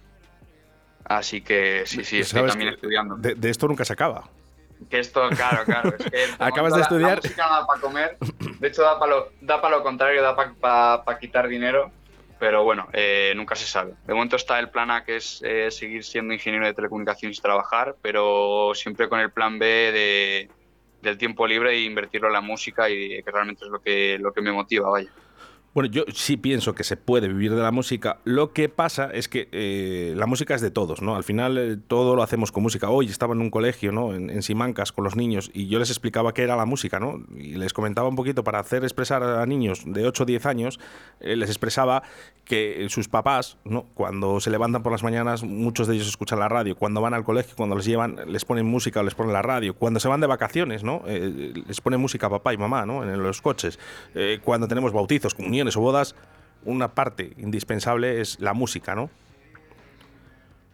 Así 1.05 1.43
que 1.43 1.83
sí, 1.85 2.03
sí, 2.03 2.21
estoy 2.21 2.49
también 2.49 2.73
estudiando. 2.73 3.17
de 3.17 3.51
esto 3.51 3.69
nunca 3.69 3.85
se 3.85 3.93
acaba 3.93 4.31
que 4.89 4.99
esto, 4.99 5.29
claro, 5.31 5.65
claro. 5.65 5.95
Es 5.99 6.11
que 6.11 6.25
Acabas 6.39 6.75
de 6.75 6.83
estudiar. 6.83 7.11
La 7.11 7.17
música 7.17 7.49
da 7.49 7.67
para 7.67 7.81
comer. 7.81 8.17
De 8.61 8.69
hecho, 8.69 8.83
da 8.83 8.99
para 8.99 9.11
lo, 9.13 9.33
da 9.41 9.61
para 9.61 9.77
lo 9.77 9.83
contrario, 9.83 10.23
da 10.23 10.35
para 10.35 11.19
quitar 11.19 11.49
dinero. 11.49 11.91
Pero 12.39 12.65
bueno, 12.65 12.89
eh, 12.93 13.33
nunca 13.35 13.57
se 13.57 13.67
sabe. 13.67 13.95
De 14.07 14.13
momento 14.13 14.37
está 14.37 14.59
el 14.59 14.69
plan 14.69 14.91
A, 14.91 15.05
que 15.05 15.17
es 15.17 15.41
eh, 15.43 15.71
seguir 15.71 16.05
siendo 16.05 16.35
ingeniero 16.35 16.67
de 16.67 16.75
telecomunicaciones 16.75 17.39
y 17.39 17.41
trabajar, 17.41 17.97
pero 18.03 18.73
siempre 18.75 19.09
con 19.09 19.21
el 19.21 19.31
plan 19.31 19.59
B 19.59 19.67
de, 19.67 20.51
del 21.01 21.17
tiempo 21.17 21.47
libre 21.47 21.73
e 21.73 21.81
invertirlo 21.81 22.29
en 22.29 22.35
la 22.35 22.43
música 22.43 22.91
y 22.91 23.23
que 23.23 23.31
realmente 23.31 23.65
es 23.65 23.71
lo 23.71 23.81
que, 23.81 24.19
lo 24.21 24.33
que 24.33 24.43
me 24.43 24.53
motiva, 24.53 24.91
vaya. 24.91 25.11
Bueno, 25.77 25.91
yo 25.91 26.05
sí 26.15 26.39
pienso 26.39 26.75
que 26.75 26.85
se 26.85 26.97
puede 26.97 27.29
vivir 27.29 27.55
de 27.55 27.61
la 27.61 27.71
música. 27.71 28.21
Lo 28.25 28.55
que 28.55 28.71
pasa 28.71 29.11
es 29.13 29.29
que 29.29 29.51
eh, 29.53 30.15
la 30.17 30.25
música 30.25 30.55
es 30.55 30.63
de 30.63 30.71
todos, 30.71 31.03
¿no? 31.03 31.17
Al 31.17 31.23
final 31.23 31.59
eh, 31.59 31.77
todo 31.77 32.17
lo 32.17 32.23
hacemos 32.23 32.51
con 32.51 32.63
música. 32.63 32.89
Hoy 32.89 33.09
estaba 33.09 33.35
en 33.35 33.43
un 33.43 33.51
colegio, 33.51 33.93
¿no? 33.93 34.15
En, 34.15 34.43
Simancas 34.43 34.91
con 34.91 35.05
los 35.05 35.17
niños 35.17 35.51
y 35.53 35.67
yo 35.67 35.79
les 35.79 35.91
explicaba 35.91 36.33
qué 36.33 36.45
era 36.45 36.57
la 36.57 36.65
música, 36.65 36.99
¿no? 36.99 37.23
Y 37.37 37.57
les 37.57 37.75
comentaba 37.75 38.09
un 38.09 38.17
poquito 38.17 38.43
para 38.43 38.59
hacer 38.59 38.85
expresar 38.85 39.23
a 39.23 39.45
niños 39.45 39.83
de 39.85 40.07
8 40.07 40.23
o 40.23 40.27
10 40.27 40.47
años, 40.47 40.81
eh, 41.21 41.37
les 41.37 41.51
expresaba 41.51 42.03
que 42.47 42.87
sus 42.89 43.09
papás, 43.09 43.59
¿no? 43.65 43.85
Cuando 43.93 44.41
se 44.41 44.49
levantan 44.49 44.83
por 44.83 44.93
las 44.93 45.03
mañanas, 45.03 45.43
muchos 45.43 45.89
de 45.89 45.97
ellos 45.97 46.09
escuchan 46.09 46.39
la 46.39 46.49
radio. 46.49 46.75
Cuando 46.77 47.03
van 47.03 47.13
al 47.13 47.25
colegio, 47.25 47.55
cuando 47.55 47.77
les 47.77 47.85
llevan, 47.85 48.17
les 48.29 48.47
ponen 48.47 48.65
música 48.65 49.01
o 49.01 49.03
les 49.03 49.15
ponen 49.15 49.35
la 49.35 49.43
radio. 49.43 49.75
Cuando 49.75 50.01
se 50.01 50.09
van 50.09 50.23
de 50.23 50.27
vacaciones, 50.27 50.85
¿no? 50.85 51.03
les 51.07 51.83
ponen 51.83 52.01
música 52.01 52.29
a 52.29 52.31
papá 52.31 52.55
y 52.55 52.57
mamá, 52.57 52.87
¿no? 52.87 53.03
En 53.03 53.23
los 53.23 53.43
coches. 53.43 53.79
cuando 54.43 54.69
tenemos 54.69 54.93
bautizos, 54.93 55.35
comuniones 55.35 55.66
o 55.75 55.81
bodas, 55.81 56.15
una 56.65 56.95
parte 56.95 57.33
indispensable 57.39 58.21
es 58.21 58.39
la 58.39 58.53
música, 58.53 58.95
¿no? 58.95 59.11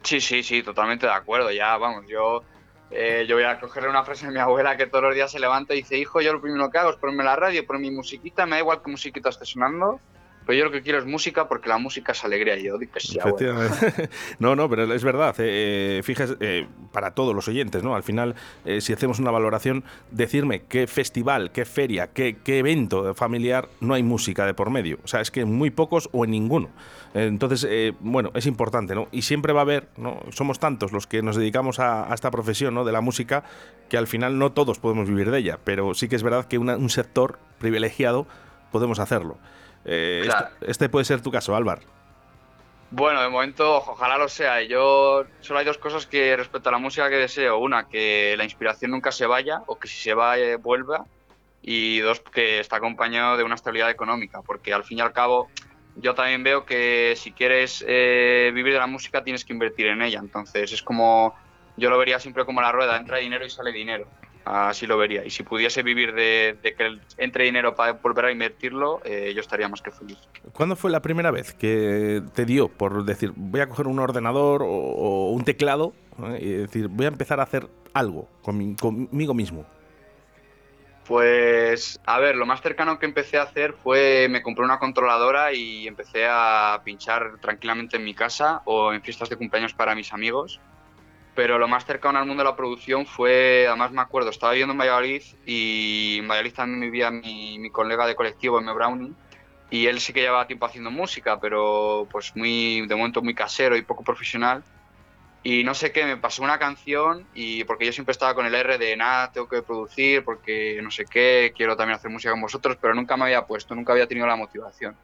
Sí, 0.03 0.21
sí, 0.21 0.43
sí, 0.43 0.63
totalmente 0.63 1.07
de 1.07 1.13
acuerdo. 1.13 1.51
Ya, 1.53 1.77
vamos, 1.77 2.05
yo, 2.09 2.43
eh, 2.91 3.25
yo 3.29 3.37
voy 3.37 3.45
a 3.45 3.61
cogerle 3.61 3.89
una 3.89 4.03
frase 4.05 4.27
de 4.27 4.33
mi 4.33 4.41
abuela 4.41 4.77
que 4.77 4.87
todos 4.87 5.05
los 5.05 5.15
días 5.15 5.31
se 5.31 5.39
levanta 5.39 5.75
y 5.75 5.79
dice, 5.79 5.97
hijo, 5.97 6.21
yo 6.21 6.33
lo 6.33 6.41
primero 6.41 6.71
que 6.71 6.79
hago 6.79 6.91
es 6.91 6.97
ponerme 6.97 7.25
la 7.25 7.37
radio, 7.37 7.65
poner 7.65 7.83
mi 7.83 7.91
musiquita, 7.91 8.45
me 8.45 8.57
da 8.57 8.59
igual 8.59 8.83
que 8.83 8.91
musiquita 8.91 9.29
esté 9.29 9.45
sonando, 9.45 10.01
pero 10.47 10.59
yo 10.59 10.65
lo 10.65 10.71
que 10.71 10.83
quiero 10.83 10.99
es 10.99 11.07
música 11.07 11.49
porque 11.49 11.69
la 11.69 11.79
música 11.79 12.13
es 12.13 12.25
alegría. 12.25 12.57
Y 12.57 12.65
yo 12.65 12.79
digo 12.79 12.93
sí, 12.99 13.19
no, 14.39 14.57
no, 14.57 14.69
pero 14.69 14.93
es 14.93 15.05
verdad. 15.05 15.35
Eh, 15.39 15.99
eh 15.99 16.03
fíjese, 16.03 16.37
eh, 16.41 16.67
para 16.93 17.13
todos 17.13 17.35
los 17.35 17.47
oyentes, 17.49 17.83
¿no? 17.83 17.95
Al 17.95 18.03
final, 18.03 18.35
eh, 18.65 18.81
si 18.81 18.93
hacemos 18.93 19.19
una 19.19 19.31
valoración, 19.31 19.85
decirme 20.11 20.63
qué 20.69 20.87
festival, 20.87 21.53
qué 21.53 21.65
feria, 21.65 22.09
qué, 22.09 22.37
qué, 22.43 22.59
evento 22.59 23.15
familiar 23.15 23.69
no 23.81 23.95
hay 23.95 24.03
música 24.03 24.47
de 24.47 24.55
por 24.55 24.71
medio. 24.71 24.99
O 25.05 25.09
sea, 25.09 25.21
es 25.21 25.31
que 25.31 25.41
en 25.41 25.53
muy 25.53 25.71
pocos 25.71 26.09
o 26.13 26.25
en 26.25 26.33
ninguno. 26.33 26.71
Entonces, 27.15 27.67
bueno, 28.01 28.31
es 28.35 28.47
importante, 28.47 28.95
¿no? 28.95 29.09
Y 29.13 29.23
siempre 29.23 29.53
va 29.53 29.61
a 29.61 29.63
haber, 29.63 29.89
¿no? 29.97 30.21
Somos 30.31 30.59
tantos 30.59 30.93
los 30.93 31.07
que 31.07 31.21
nos 31.23 31.37
dedicamos 31.37 31.79
a, 31.79 32.09
esta 32.15 32.31
profesión, 32.31 32.75
¿no? 32.75 32.85
De 32.85 32.93
la 32.93 33.03
música, 33.03 33.45
que 33.91 33.99
al 33.99 34.07
final 34.07 34.39
no 34.39 34.53
todos 34.53 34.79
podemos 34.79 35.09
vivir 35.09 35.31
de 35.31 35.39
ella, 35.39 35.59
pero 35.63 35.93
sí 35.93 36.09
que 36.09 36.17
es 36.17 36.23
verdad 36.23 36.47
que 36.47 36.57
un 36.57 36.89
sector 36.89 37.39
privilegiado 37.59 38.27
podemos 38.71 38.99
hacerlo. 38.99 39.37
Eh, 39.85 40.23
Claro. 40.25 40.49
este, 40.55 40.71
este 40.71 40.89
puede 40.89 41.05
ser 41.05 41.21
tu 41.21 41.31
caso, 41.31 41.55
Álvar. 41.57 41.81
Bueno, 42.91 43.23
de 43.23 43.29
momento, 43.31 43.77
ojalá 43.77 44.19
lo 44.19 44.29
sea. 44.29 44.62
Yo 44.62 45.25
solo 45.41 45.59
hay 45.59 45.65
dos 45.65 45.79
cosas 45.79 46.07
que 46.07 46.37
respecto 46.37 46.69
a 46.69 46.73
la 46.73 46.79
música 46.79 47.09
que 47.09 47.17
deseo. 47.17 47.59
Una, 47.59 47.89
que 47.89 48.35
la 48.37 48.45
inspiración 48.45 48.91
nunca 48.91 49.11
se 49.12 49.27
vaya 49.27 49.62
o 49.67 49.79
que 49.79 49.89
si 49.89 49.97
se 49.97 50.15
va, 50.15 50.39
eh, 50.39 50.57
vuelva. 50.57 51.07
Y 51.62 52.01
dos, 52.01 52.21
que 52.21 52.61
está 52.61 52.77
acompañado 52.77 53.37
de 53.39 53.45
una 53.45 53.55
estabilidad 53.55 53.89
económica. 53.89 54.43
Porque 54.43 54.75
al 54.75 54.85
fin 54.85 54.99
y 54.99 55.01
al 55.01 55.12
cabo, 55.12 55.49
yo 55.97 56.15
también 56.15 56.43
veo 56.43 56.67
que 56.67 57.15
si 57.17 57.33
quieres 57.33 57.83
eh, 57.89 58.51
vivir 58.55 58.75
de 58.75 58.79
la 58.79 58.87
música 58.87 59.25
tienes 59.25 59.45
que 59.45 59.55
invertir 59.55 59.87
en 59.87 60.03
ella. 60.03 60.19
Entonces 60.21 60.71
es 60.71 60.83
como, 60.83 61.35
yo 61.79 61.89
lo 61.89 61.97
vería 61.97 62.19
siempre 62.19 62.45
como 62.45 62.61
la 62.61 62.73
rueda, 62.73 62.99
entra 62.99 63.17
dinero 63.19 63.47
y 63.47 63.51
sale 63.51 63.73
dinero. 63.73 64.07
Así 64.45 64.87
lo 64.87 64.99
vería. 64.99 65.25
Y 65.25 65.31
si 65.31 65.45
pudiese 65.45 65.83
vivir 65.83 66.15
de, 66.15 66.59
de 66.61 66.75
que 66.75 66.99
entre 67.17 67.45
dinero 67.45 67.75
para 67.77 67.93
volver 67.93 68.25
a 68.25 68.33
invertirlo, 68.33 69.01
eh, 69.05 69.33
yo 69.35 69.41
estaría 69.41 69.69
más 69.69 69.81
que 69.83 69.91
feliz. 69.93 70.19
¿Cuándo 70.53 70.75
fue 70.75 70.91
la 70.91 71.01
primera 71.01 71.31
vez 71.31 71.55
que 71.55 72.23
te 72.35 72.45
dio 72.45 72.69
por 72.69 73.05
decir, 73.05 73.33
voy 73.37 73.61
a 73.61 73.69
coger 73.69 73.87
un 73.87 74.01
ordenador 74.01 74.63
o, 74.63 74.67
o 74.67 75.31
un 75.31 75.45
teclado 75.45 75.93
¿eh? 76.25 76.39
y 76.41 76.51
decir, 76.51 76.89
voy 76.89 77.05
a 77.07 77.09
empezar 77.11 77.39
a 77.39 77.45
hacer 77.45 77.69
algo 77.95 78.29
con 78.43 78.59
mi- 78.59 78.75
conmigo 78.75 79.33
mismo? 79.33 79.65
Pues, 81.07 82.01
a 82.07 82.21
ver, 82.21 82.37
lo 82.37 82.47
más 82.47 82.63
cercano 82.63 82.99
que 82.99 83.07
empecé 83.07 83.37
a 83.37 83.43
hacer 83.43 83.75
fue 83.75 84.29
me 84.31 84.41
compré 84.41 84.65
una 84.65 84.79
controladora 84.79 85.53
y 85.53 85.87
empecé 85.87 86.27
a 86.29 86.81
pinchar 86.85 87.39
tranquilamente 87.41 87.97
en 87.97 88.05
mi 88.05 88.15
casa 88.15 88.63
o 88.65 88.93
en 88.93 89.03
fiestas 89.03 89.29
de 89.29 89.37
cumpleaños 89.37 89.75
para 89.75 89.95
mis 89.95 90.13
amigos. 90.13 90.61
Pero 91.35 91.59
lo 91.59 91.67
más 91.67 91.87
cercano 91.87 92.19
al 92.19 92.27
mundo 92.27 92.43
de 92.43 92.51
la 92.51 92.57
producción 92.57 93.07
fue, 93.07 93.67
además 93.67 93.91
me 93.91 94.03
acuerdo, 94.03 94.31
estaba 94.31 94.53
viviendo 94.53 94.73
en 94.73 94.79
Valladolid 94.79 95.23
y 95.47 96.19
en 96.19 96.29
Valladolid 96.29 96.55
también 96.55 96.81
vivía 96.81 97.11
mi, 97.11 97.59
mi 97.59 97.71
colega 97.71 98.07
de 98.07 98.15
colectivo, 98.15 98.59
M. 98.59 98.73
Brownie, 98.75 99.15
y 99.71 99.87
él 99.87 100.01
sí 100.01 100.12
que 100.12 100.21
llevaba 100.21 100.47
tiempo 100.47 100.67
haciendo 100.67 100.91
música, 100.91 101.41
pero 101.41 102.07
pues 102.11 102.37
muy, 102.37 102.87
de 102.87 102.95
momento 102.95 103.23
muy 103.23 103.35
casero 103.35 103.75
y 103.75 103.83
poco 103.83 104.05
profesional. 104.05 104.62
Y 105.43 105.65
no 105.65 105.75
sé 105.75 105.91
qué, 105.91 106.05
me 106.05 106.19
pasó 106.19 106.43
una 106.43 106.59
canción 106.59 107.27
y 107.35 107.65
porque 107.65 107.87
yo 107.87 107.93
siempre 107.93 108.12
estaba 108.12 108.35
con 108.35 108.45
el 108.45 108.55
R 108.55 108.77
de 108.77 108.97
nada, 108.97 109.33
tengo 109.33 109.49
que 109.49 109.62
producir 109.62 110.25
porque 110.25 110.79
no 110.83 110.91
sé 110.91 111.05
qué, 111.07 111.53
quiero 111.57 111.75
también 111.77 111.97
hacer 111.97 112.11
música 112.11 112.31
con 112.33 112.43
vosotros, 112.43 112.77
pero 112.81 112.95
nunca 112.95 113.17
me 113.17 113.25
había 113.25 113.47
puesto, 113.47 113.75
nunca 113.75 113.93
había 113.93 114.07
tenido 114.07 114.27
la 114.27 114.37
motivación. 114.37 114.95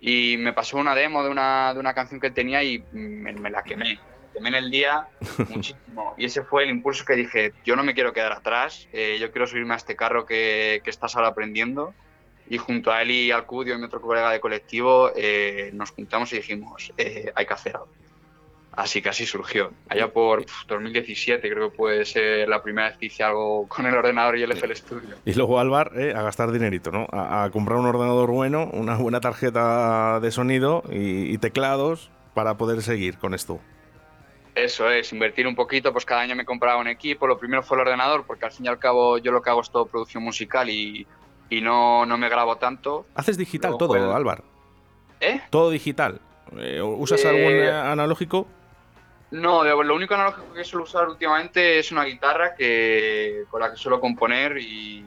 Y 0.00 0.36
me 0.38 0.54
pasó 0.54 0.78
una 0.78 0.94
demo 0.94 1.22
de 1.22 1.28
una, 1.28 1.74
de 1.74 1.80
una 1.80 1.94
canción 1.94 2.18
que 2.18 2.30
tenía 2.30 2.62
y 2.62 2.82
me, 2.92 3.32
me 3.34 3.50
la 3.50 3.62
quemé. 3.62 4.00
Quemé 4.36 4.50
en 4.50 4.54
el 4.56 4.70
día 4.70 5.08
muchísimo. 5.48 6.14
Y 6.18 6.26
ese 6.26 6.42
fue 6.42 6.64
el 6.64 6.70
impulso 6.70 7.06
que 7.06 7.14
dije, 7.14 7.54
yo 7.64 7.74
no 7.74 7.82
me 7.82 7.94
quiero 7.94 8.12
quedar 8.12 8.32
atrás, 8.32 8.86
eh, 8.92 9.16
yo 9.18 9.30
quiero 9.32 9.46
subirme 9.46 9.72
a 9.72 9.78
este 9.78 9.96
carro 9.96 10.26
que, 10.26 10.82
que 10.84 10.90
estás 10.90 11.16
ahora 11.16 11.28
aprendiendo. 11.28 11.94
Y 12.48 12.58
junto 12.58 12.92
a 12.92 13.02
él 13.02 13.10
y 13.10 13.30
al 13.30 13.46
Cudio 13.46 13.74
y 13.74 13.78
mi 13.78 13.84
otro 13.84 14.00
colega 14.00 14.30
de 14.30 14.38
colectivo, 14.38 15.10
eh, 15.16 15.70
nos 15.72 15.90
juntamos 15.90 16.32
y 16.32 16.36
dijimos, 16.36 16.92
eh, 16.98 17.32
hay 17.34 17.46
que 17.46 17.54
hacer 17.54 17.76
algo. 17.76 17.88
Así 18.72 19.00
que 19.00 19.08
así 19.08 19.24
surgió. 19.24 19.72
Allá 19.88 20.12
por 20.12 20.44
pf, 20.44 20.66
2017 20.68 21.48
creo 21.50 21.70
que 21.70 21.76
puede 21.76 22.04
ser 22.04 22.46
la 22.46 22.62
primera 22.62 22.88
vez 22.88 22.98
que 22.98 23.06
hice 23.06 23.22
algo 23.24 23.66
con 23.66 23.86
el 23.86 23.94
ordenador 23.94 24.36
y 24.36 24.42
el 24.42 24.52
FL 24.52 24.76
Studio. 24.76 25.16
Y 25.24 25.32
luego 25.32 25.58
Álvar, 25.58 25.92
¿eh? 25.96 26.12
a 26.14 26.20
gastar 26.20 26.52
dinerito, 26.52 26.92
¿no? 26.92 27.06
A, 27.10 27.44
a 27.44 27.50
comprar 27.50 27.78
un 27.78 27.86
ordenador 27.86 28.30
bueno, 28.30 28.68
una 28.74 28.96
buena 28.96 29.20
tarjeta 29.20 30.20
de 30.20 30.30
sonido 30.30 30.82
y, 30.90 31.32
y 31.32 31.38
teclados 31.38 32.10
para 32.34 32.58
poder 32.58 32.82
seguir 32.82 33.16
con 33.16 33.32
esto. 33.32 33.60
Eso 34.56 34.90
es, 34.90 35.12
invertir 35.12 35.46
un 35.46 35.54
poquito, 35.54 35.92
pues 35.92 36.06
cada 36.06 36.22
año 36.22 36.34
me 36.34 36.46
compraba 36.46 36.80
un 36.80 36.88
equipo. 36.88 37.26
Lo 37.26 37.38
primero 37.38 37.62
fue 37.62 37.76
el 37.76 37.82
ordenador, 37.82 38.24
porque 38.26 38.46
al 38.46 38.52
fin 38.52 38.64
y 38.64 38.68
al 38.68 38.78
cabo 38.78 39.18
yo 39.18 39.30
lo 39.30 39.42
que 39.42 39.50
hago 39.50 39.60
es 39.60 39.70
todo 39.70 39.84
producción 39.84 40.22
musical 40.22 40.70
y, 40.70 41.06
y 41.50 41.60
no, 41.60 42.06
no 42.06 42.16
me 42.16 42.28
grabo 42.30 42.56
tanto. 42.56 43.04
Haces 43.14 43.36
digital 43.36 43.72
Luego 43.72 43.78
todo, 43.78 43.88
fue 43.88 43.98
el- 43.98 44.10
Álvar. 44.12 44.42
¿Eh? 45.20 45.42
Todo 45.50 45.68
digital. 45.68 46.20
Eh, 46.56 46.80
¿Usas 46.80 47.22
Eh, 47.24 47.28
algún 47.28 47.68
analógico? 47.68 48.46
No, 49.30 49.62
lo 49.62 49.94
único 49.94 50.14
analógico 50.14 50.54
que 50.54 50.64
suelo 50.64 50.84
usar 50.84 51.06
últimamente 51.06 51.78
es 51.78 51.92
una 51.92 52.04
guitarra 52.04 52.54
que, 52.54 53.44
con 53.50 53.60
la 53.60 53.70
que 53.70 53.76
suelo 53.76 54.00
componer 54.00 54.56
y 54.56 55.04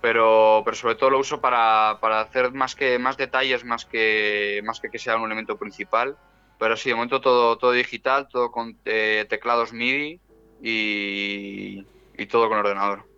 pero, 0.00 0.60
pero 0.64 0.76
sobre 0.76 0.94
todo 0.96 1.10
lo 1.10 1.18
uso 1.18 1.40
para, 1.40 1.96
para 2.00 2.20
hacer 2.20 2.52
más 2.52 2.74
que 2.74 2.98
más 2.98 3.16
detalles 3.16 3.64
más 3.64 3.86
que 3.86 4.60
más 4.62 4.78
que 4.78 4.90
que 4.90 4.98
sea 4.98 5.16
un 5.16 5.24
elemento 5.24 5.56
principal. 5.56 6.16
Pero 6.58 6.76
sí, 6.76 6.88
de 6.88 6.94
momento 6.94 7.20
todo, 7.20 7.58
todo 7.58 7.72
digital, 7.72 8.28
todo 8.28 8.50
con 8.50 8.78
eh, 8.84 9.26
teclados 9.28 9.72
MIDI 9.72 10.20
y, 10.62 11.84
y 12.16 12.26
todo 12.26 12.48
con 12.48 12.58
ordenador. 12.58 13.13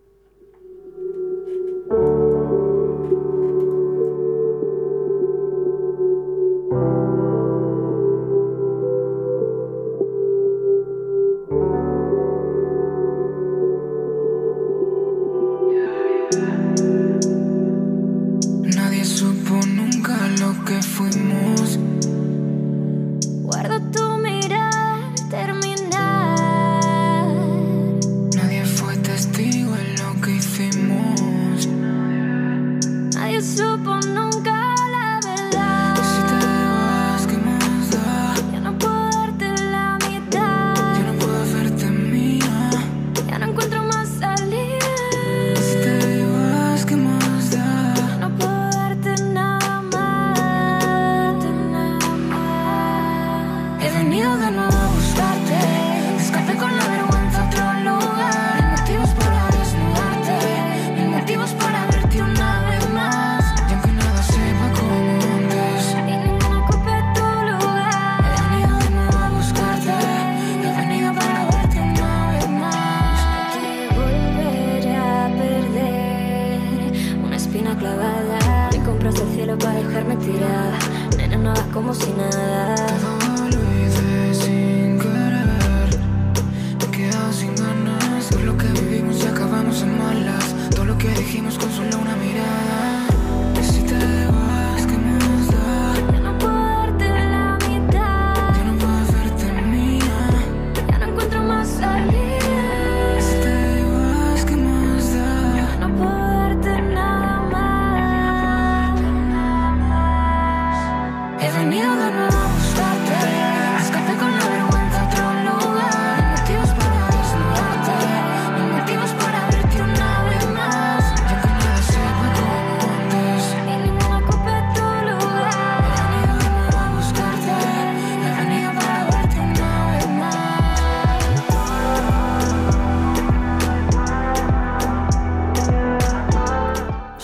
Vez 111.70 111.96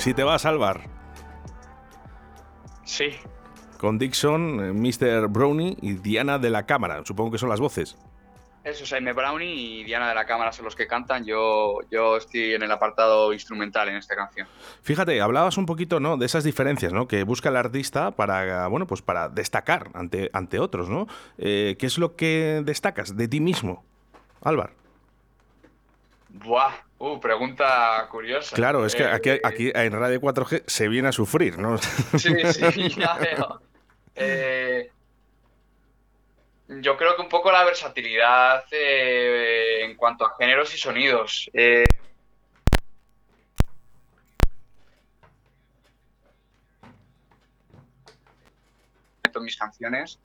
Si 0.02 0.14
te 0.14 0.24
vas, 0.24 0.44
Álvar, 0.46 0.80
Sí, 2.84 3.12
con 3.82 3.98
Dixon, 3.98 4.60
eh, 4.60 4.72
Mr. 4.72 5.26
Brownie 5.26 5.76
y 5.82 5.94
Diana 5.94 6.38
de 6.38 6.50
la 6.50 6.66
Cámara. 6.66 7.02
Supongo 7.04 7.32
que 7.32 7.38
son 7.38 7.48
las 7.48 7.58
voces. 7.58 7.98
Eso 8.62 8.84
es 8.84 8.90
Jaime 8.90 9.12
Brownie 9.12 9.52
y 9.52 9.82
Diana 9.82 10.08
de 10.08 10.14
la 10.14 10.24
Cámara 10.24 10.52
son 10.52 10.66
los 10.66 10.76
que 10.76 10.86
cantan. 10.86 11.24
Yo, 11.24 11.80
yo 11.90 12.16
estoy 12.16 12.54
en 12.54 12.62
el 12.62 12.70
apartado 12.70 13.32
instrumental 13.32 13.88
en 13.88 13.96
esta 13.96 14.14
canción. 14.14 14.46
Fíjate, 14.82 15.20
hablabas 15.20 15.58
un 15.58 15.66
poquito 15.66 15.98
¿no? 15.98 16.16
de 16.16 16.26
esas 16.26 16.44
diferencias 16.44 16.92
¿no? 16.92 17.08
que 17.08 17.24
busca 17.24 17.48
el 17.48 17.56
artista 17.56 18.12
para, 18.12 18.68
bueno, 18.68 18.86
pues 18.86 19.02
para 19.02 19.28
destacar 19.28 19.90
ante, 19.94 20.30
ante 20.32 20.60
otros. 20.60 20.88
¿no? 20.88 21.08
Eh, 21.38 21.74
¿Qué 21.76 21.86
es 21.86 21.98
lo 21.98 22.14
que 22.14 22.62
destacas 22.64 23.16
de 23.16 23.26
ti 23.26 23.40
mismo, 23.40 23.84
Álvaro? 24.42 24.74
Buah, 26.28 26.72
uh, 26.98 27.18
pregunta 27.18 28.06
curiosa. 28.12 28.54
Claro, 28.54 28.86
es 28.86 28.94
que 28.94 29.04
aquí, 29.06 29.30
Eh, 29.30 29.40
aquí 29.42 29.72
en 29.74 29.92
Radio 29.92 30.20
4G 30.20 30.62
se 30.68 30.86
viene 30.86 31.08
a 31.08 31.12
sufrir, 31.12 31.58
¿no? 31.58 31.78
Sí, 31.78 32.32
sí, 32.52 32.88
ya 32.96 33.14
veo. 33.14 33.71
Eh, 34.14 34.90
yo 36.80 36.96
creo 36.96 37.16
que 37.16 37.22
un 37.22 37.28
poco 37.28 37.50
la 37.50 37.64
versatilidad 37.64 38.64
eh, 38.70 39.84
en 39.84 39.96
cuanto 39.96 40.24
a 40.24 40.34
géneros 40.38 40.74
y 40.74 40.78
sonidos. 40.78 41.50
Eh, 41.52 41.84
mis 49.40 49.56
canciones, 49.56 50.20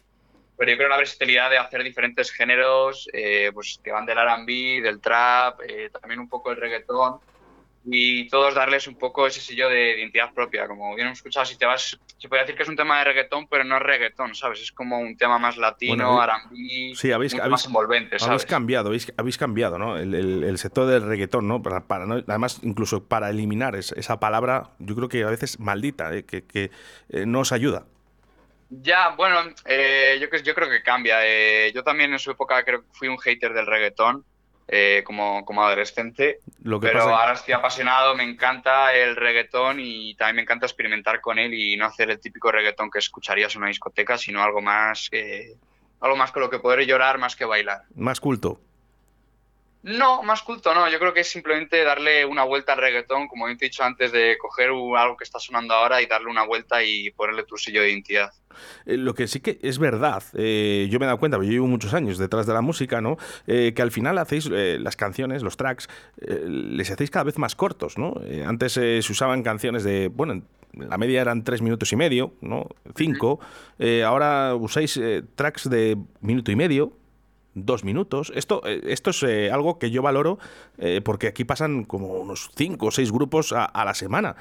pero 0.57 0.69
yo 0.69 0.77
creo 0.77 0.89
la 0.89 0.97
versatilidad 0.97 1.49
de 1.49 1.57
hacer 1.57 1.81
diferentes 1.81 2.29
géneros, 2.29 3.09
eh, 3.13 3.49
pues 3.53 3.79
que 3.81 3.91
van 3.91 4.05
del 4.05 4.17
R&B, 4.17 4.81
del 4.83 4.99
trap, 4.99 5.61
también 5.99 6.19
un 6.19 6.29
poco 6.29 6.51
el 6.51 6.57
reggaetón 6.57 7.19
y 7.85 8.27
todos 8.27 8.53
darles 8.53 8.85
un 8.85 8.95
poco 8.95 9.25
ese 9.25 9.39
sello 9.39 9.69
de 9.69 9.97
identidad 9.97 10.33
propia. 10.33 10.67
Como 10.67 10.93
bien 10.93 11.07
hemos 11.07 11.19
escuchado, 11.19 11.45
si 11.45 11.57
te 11.57 11.65
vas, 11.65 11.97
se 12.17 12.27
puede 12.29 12.41
decir 12.41 12.55
que 12.55 12.63
es 12.63 12.69
un 12.69 12.75
tema 12.75 12.97
de 12.99 13.03
reggaetón, 13.05 13.47
pero 13.47 13.63
no 13.63 13.77
es 13.77 13.81
reggaetón, 13.83 14.33
¿sabes? 14.35 14.59
Es 14.61 14.71
como 14.71 14.99
un 14.99 15.15
tema 15.17 15.37
más 15.37 15.55
latino, 15.57 16.15
Bueno, 16.15 16.33
sí, 16.95 17.11
habéis- 17.11 17.33
habéis- 17.35 17.49
más 17.49 17.65
envolvente, 17.65 18.17
¿sabes? 18.17 18.29
Habéis 18.29 18.45
cambiado, 18.45 18.87
habéis, 18.87 19.13
habéis 19.17 19.37
cambiado, 19.37 19.77
¿no? 19.77 19.97
El, 19.97 20.13
el- 20.15 20.43
el 20.43 20.57
sector 20.57 20.87
del 20.87 21.03
reggaetón, 21.03 21.47
¿no? 21.47 21.61
Para, 21.61 21.81
para 21.81 22.05
no- 22.05 22.15
además, 22.27 22.59
incluso 22.63 23.03
para 23.03 23.29
eliminar 23.29 23.75
es- 23.75 23.91
esa 23.91 24.19
palabra, 24.19 24.71
yo 24.79 24.95
creo 24.95 25.09
que 25.09 25.23
a 25.23 25.29
veces 25.29 25.59
maldita, 25.59 26.13
¿eh? 26.15 26.25
que, 26.25 26.43
que, 26.43 26.71
eh, 27.09 27.25
no 27.27 27.41
os 27.41 27.51
ayuda. 27.51 27.85
Ya, 28.69 29.09
bueno, 29.15 29.37
eh, 29.65 30.17
yo, 30.19 30.29
creo 30.29 30.69
que 30.69 30.81
cambia. 30.83 31.19
Yo 31.71 31.83
también 31.83 32.11
en 32.11 32.19
su 32.19 32.31
época 32.31 32.63
creo 32.65 32.81
que 32.81 32.87
fui 32.91 33.07
un 33.07 33.17
hater 33.17 33.53
del 33.53 33.65
reggaetón 33.65 34.25
eh, 34.67 35.01
como, 35.05 35.45
como 35.45 35.63
adolescente, 35.63 36.39
Lo 36.63 36.79
que 36.79 36.87
pero 36.87 36.99
pasa 36.99 37.17
ahora 37.17 37.33
estoy 37.33 37.53
apasionado, 37.53 38.15
me 38.15 38.23
encanta 38.23 38.93
el 38.93 39.15
reggaetón 39.15 39.79
y 39.79 40.13
también 40.15 40.35
me 40.37 40.41
encanta 40.41 40.65
experimentar 40.65 41.21
con 41.21 41.39
él 41.39 41.53
y 41.53 41.77
no 41.77 41.85
hacer 41.85 42.09
el 42.09 42.19
típico 42.19 42.51
reggaetón 42.51 42.91
que 42.91 42.99
escucharías 42.99 43.55
en 43.55 43.61
una 43.61 43.69
discoteca, 43.69 44.17
sino 44.17 44.43
algo 44.43 44.61
más, 44.61 45.07
eh, 45.11 45.55
algo 46.01 46.17
más 46.17 46.31
con 46.31 46.41
lo 46.41 46.49
que 46.49 46.59
poder 46.59 46.85
llorar 46.85 47.17
más 47.17 47.35
que 47.35 47.45
bailar. 47.45 47.83
más 47.95 48.19
culto. 48.19 48.59
No, 49.83 50.23
más 50.23 50.41
culto 50.41 50.73
no, 50.73 50.89
yo 50.89 50.99
creo 50.99 51.13
que 51.13 51.21
es 51.21 51.29
simplemente 51.29 51.83
darle 51.83 52.25
una 52.25 52.43
vuelta 52.43 52.73
al 52.73 52.79
reggaetón, 52.79 53.27
como 53.27 53.47
he 53.47 53.55
dicho 53.55 53.83
antes, 53.83 54.11
de 54.11 54.37
coger 54.37 54.69
algo 54.69 55.15
que 55.15 55.23
está 55.23 55.39
sonando 55.39 55.73
ahora 55.73 56.01
y 56.01 56.07
darle 56.07 56.29
una 56.29 56.45
vuelta 56.45 56.83
y 56.83 57.11
ponerle 57.11 57.43
tu 57.43 57.57
sello 57.57 57.81
de 57.81 57.91
identidad. 57.91 58.31
Eh, 58.85 58.97
lo 58.97 59.13
que 59.13 59.27
sí 59.27 59.39
que 59.39 59.59
es 59.61 59.79
verdad, 59.79 60.23
eh, 60.33 60.87
yo 60.89 60.99
me 60.99 61.05
he 61.05 61.07
dado 61.07 61.19
cuenta, 61.19 61.37
porque 61.37 61.47
yo 61.47 61.53
llevo 61.53 61.67
muchos 61.67 61.93
años 61.93 62.17
detrás 62.17 62.45
de 62.47 62.53
la 62.53 62.61
música, 62.61 63.01
¿no? 63.01 63.17
Eh, 63.45 63.73
que 63.75 63.81
al 63.81 63.91
final 63.91 64.17
hacéis 64.17 64.49
eh, 64.51 64.77
las 64.79 64.95
canciones, 64.95 65.43
los 65.43 65.57
tracks, 65.57 65.87
les 66.17 66.89
hacéis 66.91 67.11
cada 67.11 67.25
vez 67.25 67.37
más 67.37 67.55
cortos, 67.55 67.97
¿no? 67.97 68.15
Antes 68.45 68.73
se 68.73 68.99
usaban 69.09 69.43
canciones 69.43 69.83
de, 69.83 70.07
bueno, 70.07 70.41
la 70.73 70.97
media 70.97 71.21
eran 71.21 71.43
tres 71.43 71.61
minutos 71.61 71.91
y 71.93 71.95
medio, 71.95 72.33
¿no? 72.41 72.67
Cinco. 72.95 73.39
Ahora 74.05 74.55
usáis 74.55 74.99
tracks 75.35 75.69
de 75.69 75.97
minuto 76.21 76.51
y 76.51 76.55
medio, 76.55 76.96
dos 77.65 77.83
minutos. 77.83 78.31
Esto, 78.35 78.61
eh, 78.65 78.81
esto 78.85 79.09
es 79.11 79.23
eh, 79.23 79.51
algo 79.51 79.79
que 79.79 79.91
yo 79.91 80.01
valoro 80.01 80.39
eh, 80.77 81.01
porque 81.03 81.27
aquí 81.27 81.43
pasan 81.43 81.83
como 81.83 82.07
unos 82.19 82.49
cinco 82.55 82.87
o 82.87 82.91
seis 82.91 83.11
grupos 83.11 83.53
a, 83.53 83.85
la 83.85 83.93
semana. 83.93 84.35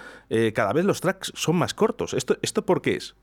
Cada 0.54 0.72
vez 0.72 0.84
los 0.84 1.00
tracks 1.00 1.32
son 1.34 1.56
más 1.56 1.74
cortos. 1.74 2.14
¿Esto, 2.14 2.36
¿Esto 2.42 2.64
por 2.64 2.82
qué 2.82 2.96
es? 2.96 3.14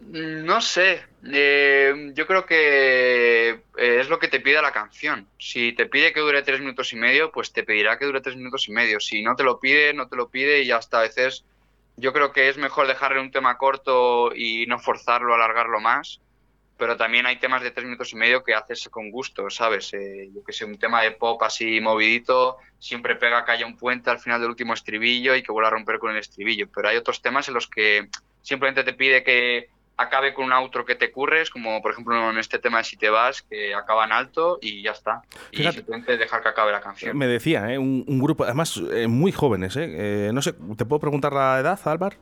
No 0.00 0.60
sé, 0.60 1.00
yo 1.22 2.26
creo 2.26 2.44
que 2.44 3.60
es 3.76 4.08
lo 4.08 4.18
que 4.18 4.28
te 4.28 4.40
pide 4.40 4.60
la 4.60 4.72
canción. 4.72 5.26
Si 5.38 5.72
te 5.72 5.86
pide 5.86 6.12
que 6.12 6.20
dure 6.20 6.42
tres 6.42 6.60
minutos 6.60 6.92
y 6.92 6.96
medio, 6.96 7.30
pues 7.30 7.52
te 7.52 7.62
pedirá 7.62 7.98
que 7.98 8.04
dure 8.04 8.20
tres 8.20 8.36
minutos 8.36 8.68
y 8.68 8.72
medio. 8.72 9.00
Si 9.00 9.22
no 9.22 9.36
te 9.36 9.44
lo 9.44 9.60
pide, 9.60 9.94
no 9.94 10.08
te 10.08 10.16
lo 10.16 10.28
pide 10.28 10.62
y 10.62 10.72
hasta 10.72 10.98
a 10.98 11.02
veces 11.02 11.44
yo 11.96 12.12
creo 12.12 12.32
que 12.32 12.48
es 12.48 12.56
mejor 12.56 12.86
dejarle 12.86 13.20
un 13.20 13.30
tema 13.30 13.56
corto 13.56 14.34
y 14.34 14.66
no 14.66 14.78
forzarlo, 14.78 15.34
alargarlo 15.34 15.80
más. 15.80 16.20
Pero 16.76 16.96
también 16.96 17.24
hay 17.26 17.36
temas 17.36 17.62
de 17.62 17.70
tres 17.70 17.84
minutos 17.84 18.12
y 18.12 18.16
medio 18.16 18.42
que 18.42 18.54
haces 18.54 18.88
con 18.88 19.10
gusto, 19.10 19.48
¿sabes? 19.48 19.94
Eh, 19.94 20.28
yo 20.34 20.42
que 20.42 20.52
sé, 20.52 20.64
un 20.64 20.78
tema 20.78 21.02
de 21.02 21.12
pop 21.12 21.40
así 21.42 21.80
movidito, 21.80 22.56
siempre 22.78 23.14
pega 23.14 23.44
que 23.44 23.52
haya 23.52 23.66
un 23.66 23.76
puente 23.76 24.10
al 24.10 24.18
final 24.18 24.40
del 24.40 24.50
último 24.50 24.74
estribillo 24.74 25.36
y 25.36 25.42
que 25.42 25.52
vuelva 25.52 25.68
a 25.68 25.72
romper 25.72 25.98
con 25.98 26.10
el 26.10 26.18
estribillo. 26.18 26.68
Pero 26.74 26.88
hay 26.88 26.96
otros 26.96 27.22
temas 27.22 27.46
en 27.48 27.54
los 27.54 27.68
que 27.68 28.08
simplemente 28.42 28.82
te 28.82 28.92
pide 28.92 29.22
que 29.22 29.68
acabe 29.96 30.34
con 30.34 30.46
un 30.46 30.52
outro 30.52 30.84
que 30.84 30.96
te 30.96 31.12
curres, 31.12 31.50
como 31.50 31.80
por 31.80 31.92
ejemplo 31.92 32.30
en 32.30 32.38
este 32.38 32.58
tema 32.58 32.78
de 32.78 32.84
Si 32.84 32.96
te 32.96 33.10
vas, 33.10 33.42
que 33.42 33.74
acaba 33.74 34.04
en 34.04 34.12
alto 34.12 34.58
y 34.60 34.82
ya 34.82 34.90
está. 34.90 35.22
Y 35.52 35.58
Fíjate. 35.58 35.76
simplemente 35.76 36.16
dejar 36.16 36.42
que 36.42 36.48
acabe 36.48 36.72
la 36.72 36.80
canción. 36.80 37.16
Me 37.16 37.26
decía, 37.26 37.72
¿eh? 37.72 37.78
un, 37.78 38.04
un 38.06 38.18
grupo, 38.18 38.44
además 38.44 38.80
eh, 38.92 39.06
muy 39.06 39.30
jóvenes, 39.30 39.76
¿eh? 39.76 39.86
Eh, 39.86 40.30
no 40.32 40.42
sé, 40.42 40.52
¿te 40.76 40.84
puedo 40.84 40.98
preguntar 40.98 41.32
la 41.32 41.60
edad, 41.60 41.78
Álvaro? 41.84 42.16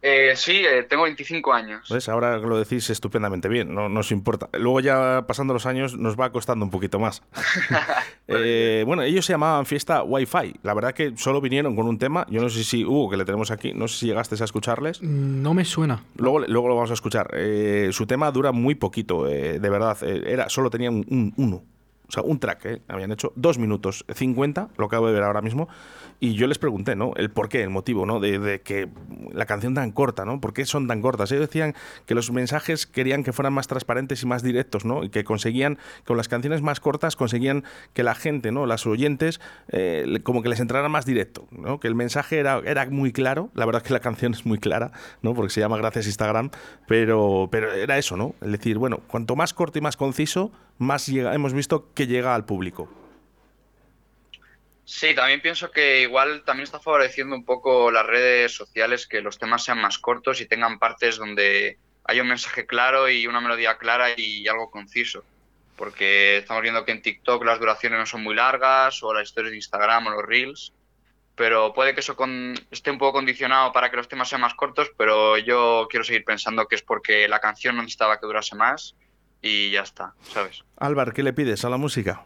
Eh, 0.00 0.34
sí, 0.36 0.62
eh, 0.64 0.84
tengo 0.88 1.02
25 1.04 1.52
años. 1.52 1.88
¿Ves? 1.90 2.08
Ahora 2.08 2.38
lo 2.38 2.56
decís 2.58 2.88
estupendamente 2.90 3.48
bien, 3.48 3.74
no 3.74 3.88
nos 3.88 4.12
importa. 4.12 4.48
Luego 4.52 4.78
ya 4.80 5.24
pasando 5.26 5.52
los 5.54 5.66
años 5.66 5.96
nos 5.96 6.18
va 6.18 6.30
costando 6.30 6.64
un 6.64 6.70
poquito 6.70 6.98
más. 6.98 7.22
Eh, 8.30 8.84
bueno, 8.86 9.02
ellos 9.02 9.24
se 9.24 9.32
llamaban 9.32 9.64
Fiesta 9.64 10.02
Wi-Fi. 10.02 10.56
La 10.62 10.74
verdad 10.74 10.92
que 10.92 11.16
solo 11.16 11.40
vinieron 11.40 11.74
con 11.74 11.86
un 11.88 11.96
tema. 11.98 12.26
Yo 12.28 12.42
no 12.42 12.50
sé 12.50 12.62
si 12.62 12.84
Hugo, 12.84 13.08
que 13.08 13.16
le 13.16 13.24
tenemos 13.24 13.50
aquí, 13.50 13.72
no 13.72 13.88
sé 13.88 13.96
si 14.00 14.06
llegaste 14.06 14.36
a 14.38 14.44
escucharles. 14.44 15.00
No 15.02 15.54
me 15.54 15.64
suena. 15.64 16.04
Luego, 16.16 16.40
luego 16.40 16.68
lo 16.68 16.74
vamos 16.74 16.90
a 16.90 16.94
escuchar. 16.94 17.30
Eh, 17.32 17.88
su 17.92 18.06
tema 18.06 18.30
dura 18.30 18.52
muy 18.52 18.74
poquito, 18.74 19.26
eh, 19.26 19.58
de 19.58 19.70
verdad. 19.70 19.96
Eh, 20.02 20.24
era, 20.26 20.50
solo 20.50 20.68
tenían 20.68 20.92
un, 20.96 21.06
un- 21.08 21.34
uno. 21.38 21.62
O 22.08 22.12
sea, 22.12 22.22
un 22.22 22.38
track, 22.38 22.64
¿eh? 22.64 22.82
Habían 22.88 23.12
hecho 23.12 23.34
dos 23.36 23.58
minutos 23.58 24.06
50, 24.14 24.70
lo 24.78 24.86
acabo 24.86 25.08
de 25.08 25.12
ver 25.12 25.24
ahora 25.24 25.42
mismo. 25.42 25.68
Y 26.20 26.32
yo 26.34 26.46
les 26.46 26.58
pregunté, 26.58 26.96
¿no? 26.96 27.12
El 27.16 27.30
por 27.30 27.50
qué, 27.50 27.62
el 27.62 27.68
motivo, 27.68 28.06
¿no? 28.06 28.18
De, 28.18 28.38
de 28.38 28.62
que 28.62 28.88
la 29.32 29.44
canción 29.44 29.74
tan 29.74 29.92
corta, 29.92 30.24
¿no? 30.24 30.40
¿Por 30.40 30.54
qué 30.54 30.64
son 30.64 30.88
tan 30.88 31.02
cortas? 31.02 31.30
Ellos 31.32 31.46
decían 31.46 31.74
que 32.06 32.14
los 32.14 32.32
mensajes 32.32 32.86
querían 32.86 33.24
que 33.24 33.34
fueran 33.34 33.52
más 33.52 33.68
transparentes 33.68 34.22
y 34.22 34.26
más 34.26 34.42
directos, 34.42 34.86
¿no? 34.86 35.04
Y 35.04 35.10
que 35.10 35.22
conseguían, 35.22 35.78
con 36.06 36.16
las 36.16 36.28
canciones 36.28 36.62
más 36.62 36.80
cortas, 36.80 37.14
conseguían 37.14 37.62
que 37.92 38.02
la 38.02 38.14
gente, 38.14 38.52
¿no? 38.52 38.64
Las 38.64 38.86
oyentes, 38.86 39.38
eh, 39.68 40.20
como 40.22 40.42
que 40.42 40.48
les 40.48 40.60
entrara 40.60 40.88
más 40.88 41.04
directo, 41.04 41.46
¿no? 41.50 41.78
Que 41.78 41.88
el 41.88 41.94
mensaje 41.94 42.38
era, 42.38 42.62
era 42.64 42.88
muy 42.88 43.12
claro. 43.12 43.50
La 43.54 43.66
verdad 43.66 43.82
es 43.82 43.86
que 43.86 43.92
la 43.92 44.00
canción 44.00 44.32
es 44.32 44.46
muy 44.46 44.58
clara, 44.58 44.92
¿no? 45.20 45.34
Porque 45.34 45.52
se 45.52 45.60
llama 45.60 45.76
Gracias 45.76 46.06
Instagram. 46.06 46.50
Pero, 46.86 47.48
pero 47.52 47.70
era 47.70 47.98
eso, 47.98 48.16
¿no? 48.16 48.34
Es 48.40 48.50
decir, 48.50 48.78
bueno, 48.78 49.00
cuanto 49.06 49.36
más 49.36 49.52
corto 49.52 49.78
y 49.78 49.82
más 49.82 49.98
conciso, 49.98 50.52
más 50.78 51.06
llega, 51.06 51.34
hemos 51.34 51.52
visto 51.52 51.92
que 51.94 52.06
llega 52.06 52.34
al 52.34 52.44
público. 52.44 52.88
Sí, 54.84 55.14
también 55.14 55.42
pienso 55.42 55.70
que 55.70 56.00
igual 56.00 56.44
también 56.44 56.64
está 56.64 56.80
favoreciendo 56.80 57.36
un 57.36 57.44
poco 57.44 57.90
las 57.90 58.06
redes 58.06 58.54
sociales 58.54 59.06
que 59.06 59.20
los 59.20 59.38
temas 59.38 59.62
sean 59.62 59.80
más 59.82 59.98
cortos 59.98 60.40
y 60.40 60.46
tengan 60.46 60.78
partes 60.78 61.18
donde 61.18 61.76
haya 62.04 62.22
un 62.22 62.28
mensaje 62.28 62.64
claro 62.64 63.08
y 63.10 63.26
una 63.26 63.40
melodía 63.42 63.76
clara 63.76 64.08
y 64.16 64.48
algo 64.48 64.70
conciso. 64.70 65.22
Porque 65.76 66.38
estamos 66.38 66.62
viendo 66.62 66.84
que 66.86 66.92
en 66.92 67.02
TikTok 67.02 67.44
las 67.44 67.60
duraciones 67.60 67.98
no 67.98 68.06
son 68.06 68.22
muy 68.22 68.34
largas 68.34 69.02
o 69.02 69.12
las 69.12 69.28
historias 69.28 69.50
de 69.50 69.58
Instagram 69.58 70.06
o 70.06 70.10
los 70.10 70.24
Reels. 70.24 70.72
Pero 71.34 71.74
puede 71.74 71.92
que 71.92 72.00
eso 72.00 72.16
con- 72.16 72.54
esté 72.70 72.90
un 72.90 72.98
poco 72.98 73.12
condicionado 73.12 73.72
para 73.72 73.90
que 73.90 73.96
los 73.98 74.08
temas 74.08 74.28
sean 74.28 74.40
más 74.40 74.54
cortos, 74.54 74.90
pero 74.96 75.36
yo 75.36 75.86
quiero 75.90 76.02
seguir 76.02 76.24
pensando 76.24 76.66
que 76.66 76.76
es 76.76 76.82
porque 76.82 77.28
la 77.28 77.40
canción 77.40 77.76
no 77.76 77.82
necesitaba 77.82 78.18
que 78.18 78.26
durase 78.26 78.56
más 78.56 78.96
y 79.42 79.70
ya 79.70 79.82
está, 79.82 80.14
¿sabes? 80.22 80.64
Álvaro, 80.76 81.12
¿qué 81.12 81.22
le 81.22 81.32
pides 81.32 81.64
a 81.64 81.70
la 81.70 81.76
música? 81.76 82.24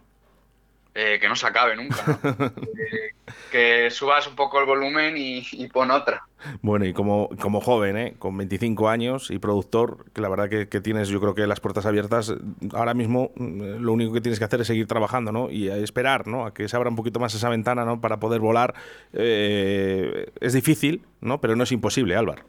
Eh, 0.94 1.18
que 1.20 1.28
no 1.28 1.36
se 1.36 1.46
acabe 1.46 1.76
nunca. 1.76 2.18
¿no? 2.22 2.52
Eh, 2.92 3.14
que 3.50 3.90
subas 3.90 4.26
un 4.26 4.34
poco 4.34 4.60
el 4.60 4.66
volumen 4.66 5.16
y, 5.16 5.42
y 5.52 5.68
pon 5.68 5.90
otra. 5.90 6.26
Bueno, 6.60 6.84
y 6.84 6.92
como, 6.92 7.30
como 7.40 7.60
joven, 7.60 7.96
¿eh? 7.96 8.14
con 8.18 8.36
25 8.36 8.88
años 8.88 9.30
y 9.30 9.38
productor, 9.38 10.06
que 10.12 10.20
la 10.20 10.28
verdad 10.28 10.50
que, 10.50 10.68
que 10.68 10.80
tienes, 10.80 11.08
yo 11.08 11.20
creo 11.20 11.34
que 11.34 11.46
las 11.46 11.60
puertas 11.60 11.86
abiertas, 11.86 12.34
ahora 12.74 12.94
mismo 12.94 13.30
mm, 13.36 13.76
lo 13.80 13.92
único 13.92 14.12
que 14.12 14.20
tienes 14.20 14.38
que 14.38 14.44
hacer 14.44 14.60
es 14.60 14.66
seguir 14.66 14.86
trabajando 14.86 15.32
¿no? 15.32 15.50
y 15.50 15.68
esperar 15.68 16.26
¿no? 16.26 16.44
a 16.44 16.52
que 16.52 16.68
se 16.68 16.76
abra 16.76 16.90
un 16.90 16.96
poquito 16.96 17.20
más 17.20 17.34
esa 17.34 17.48
ventana 17.48 17.84
¿no? 17.84 18.00
para 18.00 18.18
poder 18.18 18.40
volar. 18.40 18.74
Eh, 19.12 20.30
es 20.40 20.52
difícil, 20.52 21.06
¿no? 21.20 21.40
pero 21.40 21.56
no 21.56 21.64
es 21.64 21.72
imposible, 21.72 22.16
Álvaro. 22.16 22.42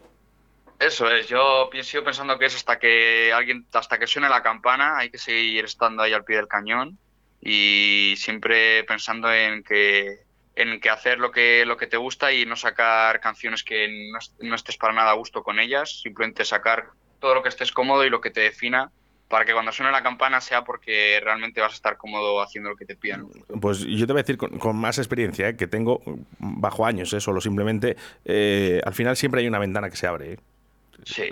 Eso 0.85 1.09
es, 1.09 1.27
yo 1.27 1.69
sigo 1.81 2.03
pensando 2.03 2.37
que 2.37 2.45
es 2.47 2.55
hasta 2.55 2.77
que 2.77 3.31
alguien, 3.33 3.65
hasta 3.73 3.97
que 3.97 4.07
suene 4.07 4.27
la 4.27 4.43
campana, 4.43 4.97
hay 4.97 5.09
que 5.09 5.17
seguir 5.17 5.65
estando 5.65 6.03
ahí 6.03 6.11
al 6.13 6.25
pie 6.25 6.37
del 6.37 6.47
cañón 6.47 6.97
y 7.41 8.15
siempre 8.17 8.83
pensando 8.83 9.31
en 9.33 9.63
que 9.63 10.23
en 10.55 10.79
que 10.79 10.89
hacer 10.89 11.17
lo 11.19 11.31
que 11.31 11.65
lo 11.65 11.77
que 11.77 11.87
te 11.87 11.97
gusta 11.97 12.31
y 12.31 12.45
no 12.45 12.55
sacar 12.55 13.19
canciones 13.21 13.63
que 13.63 13.87
no, 14.11 14.19
est- 14.19 14.39
no 14.41 14.55
estés 14.55 14.77
para 14.77 14.93
nada 14.93 15.11
a 15.11 15.15
gusto 15.15 15.41
con 15.41 15.59
ellas, 15.59 16.01
simplemente 16.01 16.45
sacar 16.45 16.87
todo 17.19 17.33
lo 17.35 17.43
que 17.43 17.49
estés 17.49 17.71
cómodo 17.71 18.05
y 18.05 18.09
lo 18.09 18.21
que 18.21 18.29
te 18.29 18.41
defina 18.41 18.91
para 19.29 19.45
que 19.45 19.53
cuando 19.53 19.71
suene 19.71 19.91
la 19.91 20.03
campana 20.03 20.41
sea 20.41 20.63
porque 20.63 21.19
realmente 21.23 21.59
vas 21.59 21.71
a 21.71 21.75
estar 21.75 21.97
cómodo 21.97 22.39
haciendo 22.41 22.69
lo 22.69 22.75
que 22.75 22.85
te 22.85 22.95
pidan. 22.95 23.25
Pues 23.61 23.79
yo 23.79 24.05
te 24.05 24.13
voy 24.13 24.19
a 24.19 24.23
decir 24.23 24.37
con, 24.37 24.75
más 24.75 24.99
experiencia 24.99 25.49
¿eh? 25.49 25.57
que 25.57 25.65
tengo 25.65 26.01
bajo 26.37 26.85
años, 26.85 27.11
¿eh? 27.13 27.19
solo 27.19 27.41
simplemente, 27.41 27.95
eh, 28.25 28.79
al 28.85 28.93
final 28.93 29.15
siempre 29.17 29.41
hay 29.41 29.47
una 29.47 29.59
ventana 29.59 29.89
que 29.89 29.95
se 29.95 30.05
abre. 30.05 30.37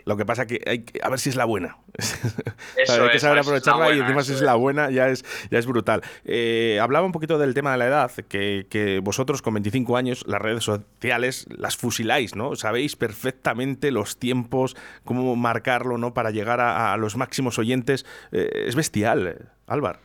Lo 0.06 0.18
que 0.18 0.26
pasa 0.26 0.46
que 0.48 0.62
hay 0.66 0.84
que, 0.84 1.00
a 1.02 1.10
ver 1.10 1.20
si 1.20 1.30
es 1.30 1.36
la 1.36 1.46
buena. 1.46 1.78
hay 2.78 3.10
que 3.10 3.20
saber 3.20 3.40
aprovecharla 3.40 3.94
y 3.94 4.00
encima 4.00 4.24
si 4.24 4.34
es, 4.34 4.42
la 4.42 4.56
buena 4.56 4.90
ya 4.90 5.10
es, 5.10 5.24
ya 5.50 5.60
es 5.60 5.66
brutal. 5.66 6.02
Eh, 6.26 6.80
hablaba 6.82 7.06
un 7.06 7.12
poquito 7.12 7.38
del 7.38 7.54
tema 7.54 7.72
de 7.72 7.78
la 7.78 7.88
edad, 7.88 8.12
que, 8.12 9.00
vosotros 9.04 9.42
con 9.42 9.54
25 9.54 9.98
años 9.98 10.24
las 10.28 10.42
redes 10.42 10.64
sociales 10.64 11.46
las 11.50 11.78
fusiláis, 11.78 12.36
¿no? 12.36 12.56
Sabéis 12.56 12.96
perfectamente 12.96 13.92
los 13.92 14.18
tiempos, 14.18 14.76
cómo 15.06 15.36
marcarlo, 15.36 15.98
¿no? 15.98 16.14
Para 16.14 16.32
llegar 16.32 16.60
a, 16.60 16.96
los 16.98 17.16
máximos 17.16 17.58
oyentes. 17.58 18.06
Eh, 18.32 18.66
es 18.68 18.76
bestial, 18.76 19.28
eh, 19.28 19.36
Álvaro. 19.68 20.00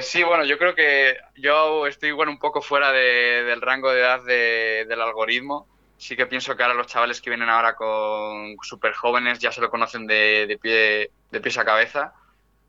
sí, 0.00 0.22
bueno, 0.22 0.44
yo 0.44 0.58
creo 0.58 0.74
que 0.74 1.16
yo 1.36 1.86
estoy 1.86 2.12
bueno, 2.12 2.32
un 2.32 2.38
poco 2.38 2.60
fuera 2.60 2.92
del 2.92 3.60
rango 3.60 3.90
de 3.92 4.00
edad 4.00 4.22
del 4.24 5.00
algoritmo 5.00 5.71
sí 6.02 6.16
que 6.16 6.26
pienso 6.26 6.56
que 6.56 6.64
ahora 6.64 6.74
los 6.74 6.88
chavales 6.88 7.20
que 7.20 7.30
vienen 7.30 7.48
ahora 7.48 7.76
con 7.76 8.56
súper 8.62 8.92
jóvenes 8.92 9.38
ya 9.38 9.52
se 9.52 9.60
lo 9.60 9.70
conocen 9.70 10.04
de, 10.08 10.58
pie, 10.60 11.12
de 11.30 11.40
pies 11.40 11.58
a 11.58 11.64
cabeza, 11.64 12.12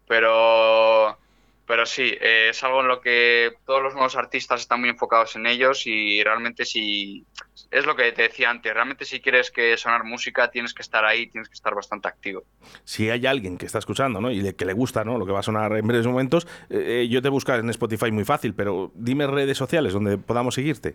pero, 0.07 1.17
pero 1.65 1.83
sí, 1.87 2.15
eh, 2.21 2.49
es 2.51 2.63
algo 2.63 2.81
en 2.81 2.89
lo 2.89 3.01
que 3.01 3.53
todos 3.65 3.81
los 3.81 3.93
nuevos 3.93 4.15
artistas 4.15 4.61
están 4.61 4.81
muy 4.81 4.89
enfocados 4.89 5.35
en 5.35 5.47
ellos 5.47 5.87
y 5.87 6.23
realmente 6.23 6.63
si, 6.63 7.25
es 7.71 7.87
lo 7.87 7.95
que 7.95 8.11
te 8.11 8.21
decía 8.21 8.51
antes, 8.51 8.71
realmente 8.71 9.03
si 9.03 9.19
quieres 9.19 9.49
que 9.49 9.77
sonar 9.77 10.03
música 10.03 10.51
tienes 10.51 10.75
que 10.75 10.83
estar 10.83 11.03
ahí, 11.03 11.25
tienes 11.25 11.49
que 11.49 11.55
estar 11.55 11.73
bastante 11.73 12.07
activo. 12.07 12.43
Si 12.83 13.09
hay 13.09 13.25
alguien 13.25 13.57
que 13.57 13.65
está 13.65 13.79
escuchando 13.79 14.21
¿no? 14.21 14.29
y 14.29 14.53
que 14.53 14.65
le 14.65 14.73
gusta 14.73 15.03
¿no? 15.03 15.17
lo 15.17 15.25
que 15.25 15.31
va 15.31 15.39
a 15.39 15.43
sonar 15.43 15.75
en 15.75 15.87
breves 15.87 16.05
momentos, 16.05 16.45
eh, 16.69 17.01
eh, 17.01 17.07
yo 17.09 17.19
te 17.19 17.29
busco 17.29 17.51
en 17.55 17.67
Spotify 17.71 18.11
muy 18.11 18.25
fácil, 18.25 18.53
pero 18.53 18.91
dime 18.93 19.25
redes 19.25 19.57
sociales 19.57 19.93
donde 19.93 20.19
podamos 20.19 20.53
seguirte. 20.53 20.93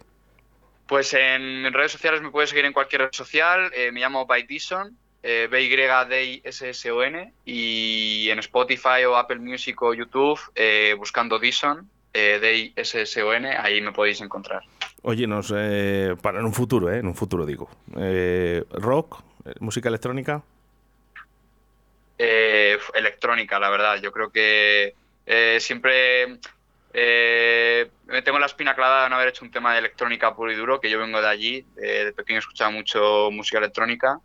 Pues 0.88 1.12
en 1.12 1.70
redes 1.70 1.92
sociales 1.92 2.22
me 2.22 2.30
puedes 2.30 2.48
seguir 2.48 2.64
en 2.64 2.72
cualquier 2.72 3.02
red 3.02 3.12
social. 3.12 3.70
Eh, 3.74 3.92
me 3.92 4.00
llamo 4.00 4.24
By 4.24 4.44
Dison, 4.44 4.96
eh, 5.22 5.46
b 5.50 5.62
y 7.44 8.30
en 8.30 8.38
Spotify 8.38 9.04
o 9.06 9.14
Apple 9.14 9.38
Music 9.38 9.82
o 9.82 9.92
YouTube, 9.92 10.40
eh, 10.54 10.94
buscando 10.96 11.38
Dison, 11.38 11.86
eh, 12.14 12.38
D-I-S-S-O-N, 12.40 13.54
ahí 13.58 13.82
me 13.82 13.92
podéis 13.92 14.22
encontrar. 14.22 14.62
Oye, 15.02 15.26
nos, 15.26 15.52
eh, 15.54 16.16
para 16.22 16.40
en 16.40 16.46
un 16.46 16.54
futuro, 16.54 16.90
¿eh? 16.90 17.00
En 17.00 17.06
un 17.06 17.14
futuro 17.14 17.44
digo. 17.44 17.68
¿Rock? 18.70 19.22
¿Música 19.60 19.90
electrónica? 19.90 20.42
electrónica, 22.16 23.60
la 23.60 23.68
verdad. 23.68 24.00
Yo 24.00 24.10
creo 24.10 24.30
que 24.30 24.94
siempre 25.60 26.38
eh, 27.00 27.90
me 28.06 28.22
tengo 28.22 28.38
la 28.38 28.46
espina 28.46 28.74
clavada 28.74 29.04
de 29.04 29.10
no 29.10 29.16
haber 29.16 29.28
hecho 29.28 29.44
un 29.44 29.50
tema 29.50 29.72
de 29.72 29.78
electrónica 29.78 30.34
puro 30.34 30.50
y 30.50 30.56
duro, 30.56 30.80
que 30.80 30.90
yo 30.90 30.98
vengo 30.98 31.20
de 31.20 31.28
allí, 31.28 31.66
de 31.76 32.12
pequeño 32.12 32.40
escuchaba 32.40 32.70
mucho 32.70 33.30
música 33.30 33.58
electrónica, 33.58 34.20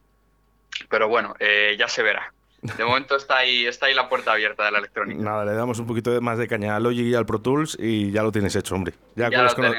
pero 0.90 1.08
bueno, 1.08 1.36
eh, 1.40 1.76
ya 1.78 1.88
se 1.88 2.04
verá. 2.04 2.34
De 2.62 2.86
momento 2.86 3.18
está 3.18 3.40
ahí, 3.40 3.66
está 3.66 3.88
ahí 3.88 3.94
la 3.94 4.08
puerta 4.08 4.32
abierta 4.32 4.64
de 4.64 4.72
la 4.72 4.80
electrónica. 4.80 5.22
Nada, 5.22 5.44
le 5.44 5.54
damos 5.54 5.80
un 5.80 5.86
poquito 5.86 6.20
más 6.22 6.38
de 6.38 6.48
caña 6.48 6.78
al 6.78 6.84
Logic 6.84 7.06
y 7.06 7.14
al 7.14 7.26
Pro 7.26 7.42
Tools 7.42 7.78
y 7.78 8.12
ya 8.12 8.24
lo 8.24 8.32
tienes 8.32 8.56
hecho, 8.56 8.74
hombre. 8.74 8.94
Ya, 9.16 9.30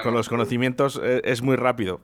con, 0.03 0.15
los, 0.15 0.29
conocimientos 0.29 1.01
eh, 1.03 1.23
es 1.25 1.41
muy 1.41 1.57
rápido. 1.57 2.01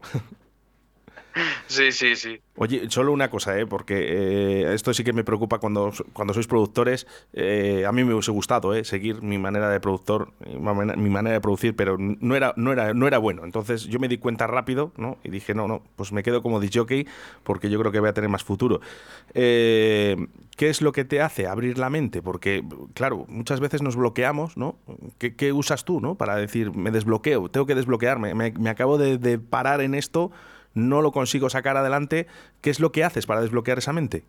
Sí, 1.67 1.93
sí, 1.93 2.17
sí. 2.17 2.41
Oye, 2.57 2.91
solo 2.91 3.13
una 3.13 3.31
cosa, 3.31 3.59
¿eh? 3.59 3.67
porque 3.67 3.95
eh, 3.97 4.75
esto 4.75 4.93
sí 4.93 5.05
que 5.05 5.13
me 5.13 5.25
preocupa 5.25 5.59
cuando, 5.59 5.93
cuando 6.13 6.35
sois 6.35 6.47
productores. 6.47 7.07
Eh, 7.33 7.85
a 7.87 7.93
mí 7.93 8.05
me 8.05 8.13
hubiese 8.13 8.33
gustado 8.33 8.75
¿eh? 8.75 8.85
seguir 8.85 9.23
mi 9.23 9.39
manera 9.39 9.71
de 9.71 9.81
productor, 9.81 10.33
mi 10.45 11.11
manera 11.11 11.35
de 11.35 11.41
producir, 11.41 11.77
pero 11.77 11.97
no 11.99 12.37
era, 12.37 12.53
no, 12.57 12.73
era, 12.73 12.93
no 12.93 13.07
era 13.07 13.19
bueno. 13.19 13.45
Entonces 13.45 13.85
yo 13.85 13.99
me 13.99 14.09
di 14.09 14.19
cuenta 14.19 14.47
rápido 14.47 14.93
¿no? 14.97 15.19
y 15.23 15.31
dije, 15.31 15.55
no, 15.55 15.69
no, 15.69 15.83
pues 15.97 16.13
me 16.13 16.23
quedo 16.23 16.43
como 16.43 16.61
disjockey 16.61 17.07
porque 17.45 17.71
yo 17.71 17.79
creo 17.79 17.93
que 17.93 18.01
voy 18.01 18.09
a 18.09 18.15
tener 18.15 18.31
más 18.31 18.45
futuro. 18.45 18.81
¿Qué 20.61 20.69
es 20.69 20.83
lo 20.83 20.93
que 20.93 21.05
te 21.05 21.23
hace 21.23 21.47
abrir 21.47 21.79
la 21.79 21.89
mente? 21.89 22.21
Porque, 22.21 22.63
claro, 22.93 23.25
muchas 23.29 23.61
veces 23.61 23.81
nos 23.81 23.97
bloqueamos, 23.97 24.59
¿no? 24.59 24.77
¿Qué, 25.19 25.53
usas 25.53 25.85
tú 25.87 26.01
¿no? 26.01 26.17
para 26.17 26.37
decir, 26.37 26.77
me 26.77 26.91
desbloqueo, 26.91 27.49
tengo 27.49 27.65
que 27.65 27.75
desbloquearme, 27.75 28.35
me, 28.35 28.69
acabo 28.69 28.99
de, 28.99 29.17
de 29.17 29.39
parar 29.39 29.81
en 29.81 29.95
esto? 29.95 30.31
No 30.75 31.03
lo 31.03 31.13
consigo 31.13 31.51
sacar 31.51 31.77
adelante, 31.77 32.27
¿qué 32.61 32.71
es 32.71 32.81
lo 32.81 32.93
que 32.93 33.05
haces 33.05 33.27
para 33.27 33.41
desbloquear 33.41 33.79
esa 33.79 33.93
mente? 33.93 34.25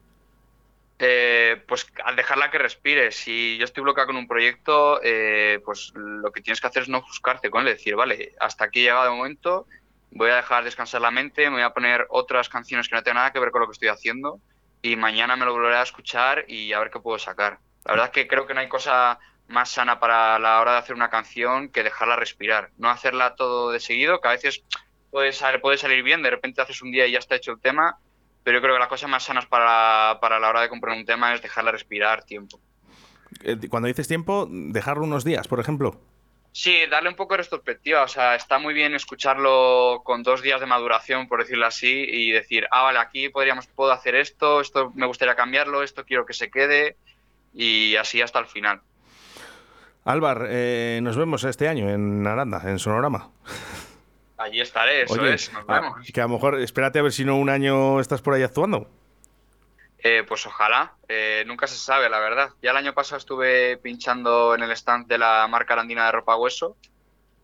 Eh, 1.03 1.63
pues 1.67 1.87
al 2.05 2.15
dejarla 2.15 2.51
que 2.51 2.59
respire. 2.59 3.11
Si 3.11 3.57
yo 3.57 3.65
estoy 3.65 3.81
bloqueado 3.81 4.07
con 4.07 4.17
un 4.17 4.27
proyecto, 4.27 4.99
eh, 5.03 5.59
pues 5.65 5.91
lo 5.95 6.31
que 6.31 6.41
tienes 6.41 6.61
que 6.61 6.67
hacer 6.67 6.83
es 6.83 6.89
no 6.89 6.99
ofuscarte 6.99 7.49
con 7.49 7.61
él, 7.61 7.73
decir, 7.73 7.95
vale, 7.95 8.35
hasta 8.39 8.65
aquí 8.65 8.81
he 8.81 8.83
llegado 8.83 9.05
de 9.05 9.09
momento, 9.09 9.65
voy 10.11 10.29
a 10.29 10.35
dejar 10.35 10.63
descansar 10.63 11.01
la 11.01 11.09
mente, 11.09 11.49
me 11.49 11.55
voy 11.55 11.63
a 11.63 11.73
poner 11.73 12.05
otras 12.09 12.49
canciones 12.49 12.87
que 12.87 12.95
no 12.95 13.01
tengan 13.01 13.15
nada 13.15 13.33
que 13.33 13.39
ver 13.39 13.49
con 13.49 13.61
lo 13.61 13.67
que 13.67 13.73
estoy 13.73 13.87
haciendo 13.87 14.39
y 14.83 14.95
mañana 14.95 15.35
me 15.35 15.45
lo 15.45 15.53
volveré 15.53 15.77
a 15.77 15.83
escuchar 15.83 16.45
y 16.47 16.73
a 16.73 16.79
ver 16.79 16.91
qué 16.91 16.99
puedo 16.99 17.17
sacar. 17.17 17.59
La 17.85 17.93
verdad 17.93 18.07
es 18.07 18.11
que 18.13 18.27
creo 18.27 18.45
que 18.45 18.53
no 18.53 18.59
hay 18.59 18.67
cosa 18.67 19.19
más 19.47 19.69
sana 19.69 19.99
para 19.99 20.37
la 20.39 20.61
hora 20.61 20.73
de 20.73 20.77
hacer 20.77 20.95
una 20.95 21.09
canción 21.09 21.69
que 21.69 21.83
dejarla 21.83 22.15
respirar, 22.15 22.69
no 22.77 22.89
hacerla 22.89 23.35
todo 23.35 23.71
de 23.71 23.79
seguido, 23.79 24.21
que 24.21 24.27
a 24.27 24.31
veces 24.31 24.63
puede, 25.11 25.31
puede 25.61 25.77
salir 25.77 26.03
bien, 26.03 26.23
de 26.23 26.31
repente 26.31 26.61
haces 26.61 26.81
un 26.81 26.91
día 26.91 27.05
y 27.05 27.11
ya 27.11 27.19
está 27.19 27.35
hecho 27.35 27.51
el 27.51 27.59
tema, 27.59 27.97
pero 28.43 28.57
yo 28.57 28.61
creo 28.61 28.75
que 28.75 28.79
las 28.79 28.87
cosas 28.87 29.09
más 29.09 29.23
sanas 29.23 29.45
para, 29.45 30.19
para 30.19 30.39
la 30.39 30.49
hora 30.49 30.61
de 30.61 30.69
comprar 30.69 30.97
un 30.97 31.05
tema 31.05 31.33
es 31.33 31.41
dejarla 31.41 31.71
respirar 31.71 32.23
tiempo. 32.23 32.59
Eh, 33.43 33.57
cuando 33.69 33.87
dices 33.87 34.07
tiempo, 34.07 34.47
dejarlo 34.49 35.03
unos 35.03 35.23
días, 35.23 35.47
por 35.47 35.59
ejemplo. 35.59 35.99
Sí, 36.53 36.85
darle 36.89 37.09
un 37.09 37.15
poco 37.15 37.33
de 37.33 37.43
retrospectiva. 37.43 38.03
O 38.03 38.07
sea, 38.07 38.35
está 38.35 38.59
muy 38.59 38.73
bien 38.73 38.93
escucharlo 38.93 40.01
con 40.03 40.21
dos 40.21 40.41
días 40.41 40.59
de 40.59 40.65
maduración, 40.65 41.27
por 41.27 41.39
decirlo 41.39 41.65
así, 41.65 42.05
y 42.09 42.31
decir, 42.31 42.67
ah, 42.71 42.83
vale, 42.83 42.99
aquí 42.99 43.29
podríamos, 43.29 43.67
puedo 43.67 43.91
hacer 43.91 44.15
esto, 44.15 44.59
esto 44.59 44.91
me 44.95 45.05
gustaría 45.05 45.35
cambiarlo, 45.35 45.81
esto 45.81 46.03
quiero 46.05 46.25
que 46.25 46.33
se 46.33 46.51
quede, 46.51 46.97
y 47.53 47.95
así 47.95 48.21
hasta 48.21 48.39
el 48.39 48.47
final. 48.47 48.81
Álvar, 50.03 50.47
eh, 50.49 50.99
nos 51.03 51.15
vemos 51.15 51.43
este 51.43 51.67
año 51.67 51.89
en 51.89 52.25
Aranda, 52.25 52.61
en 52.65 52.79
Sonorama. 52.79 53.29
Allí 54.41 54.59
estaré, 54.59 55.03
eso 55.03 55.23
es, 55.23 55.53
nos 55.53 55.67
vemos. 55.67 55.99
que 56.11 56.19
a 56.19 56.23
lo 56.23 56.29
mejor, 56.29 56.59
espérate 56.59 56.97
a 56.97 57.03
ver 57.03 57.11
si 57.11 57.23
no 57.23 57.37
un 57.37 57.49
año 57.49 57.99
estás 57.99 58.23
por 58.23 58.33
ahí 58.33 58.41
actuando. 58.41 58.89
Eh, 59.99 60.23
pues 60.27 60.47
ojalá, 60.47 60.95
eh, 61.07 61.43
nunca 61.45 61.67
se 61.67 61.77
sabe, 61.77 62.09
la 62.09 62.19
verdad. 62.19 62.49
Ya 62.59 62.71
el 62.71 62.77
año 62.77 62.95
pasado 62.95 63.19
estuve 63.19 63.77
pinchando 63.77 64.55
en 64.55 64.63
el 64.63 64.71
stand 64.71 65.05
de 65.05 65.19
la 65.19 65.47
marca 65.47 65.75
arandina 65.75 66.07
de 66.07 66.13
ropa 66.13 66.35
hueso, 66.37 66.75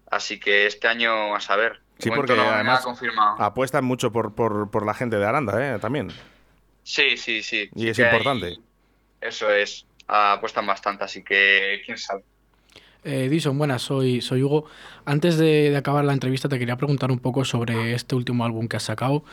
así 0.09 0.39
que 0.39 0.65
este 0.65 0.87
año 0.87 1.35
a 1.35 1.39
saber. 1.39 1.81
Sí, 1.99 2.09
porque 2.09 2.33
además 2.33 2.83
apuestan 3.37 3.85
mucho 3.85 4.11
por, 4.11 4.33
por, 4.33 4.85
la 4.85 4.95
gente 4.95 5.17
de 5.17 5.25
Aranda, 5.25 5.75
¿eh? 5.75 5.77
También. 5.79 6.11
Sí, 6.81 7.15
sí, 7.17 7.43
sí. 7.43 7.69
Y 7.75 7.89
es 7.89 7.99
importante. 7.99 8.57
eso 9.21 9.51
es, 9.51 9.85
apuestan 10.07 10.65
bastante, 10.65 11.03
así 11.03 11.23
que 11.23 11.83
quién 11.85 11.99
sabe. 11.99 12.23
Eh, 13.03 13.29
Dison, 13.29 13.57
buenas, 13.57 13.81
soy, 13.81 14.21
soy 14.21 14.43
Hugo. 14.43 14.65
Antes 15.05 15.37
de, 15.37 15.75
acabar 15.77 16.03
la 16.03 16.13
entrevista 16.13 16.49
te 16.49 16.59
quería 16.59 16.75
preguntar 16.77 17.11
un 17.11 17.19
poco 17.19 17.45
sobre 17.45 17.93
este 17.93 18.15
último 18.15 18.43
álbum 18.43 18.67
que 18.67 18.77
has 18.77 18.83
sacado. 18.83 19.23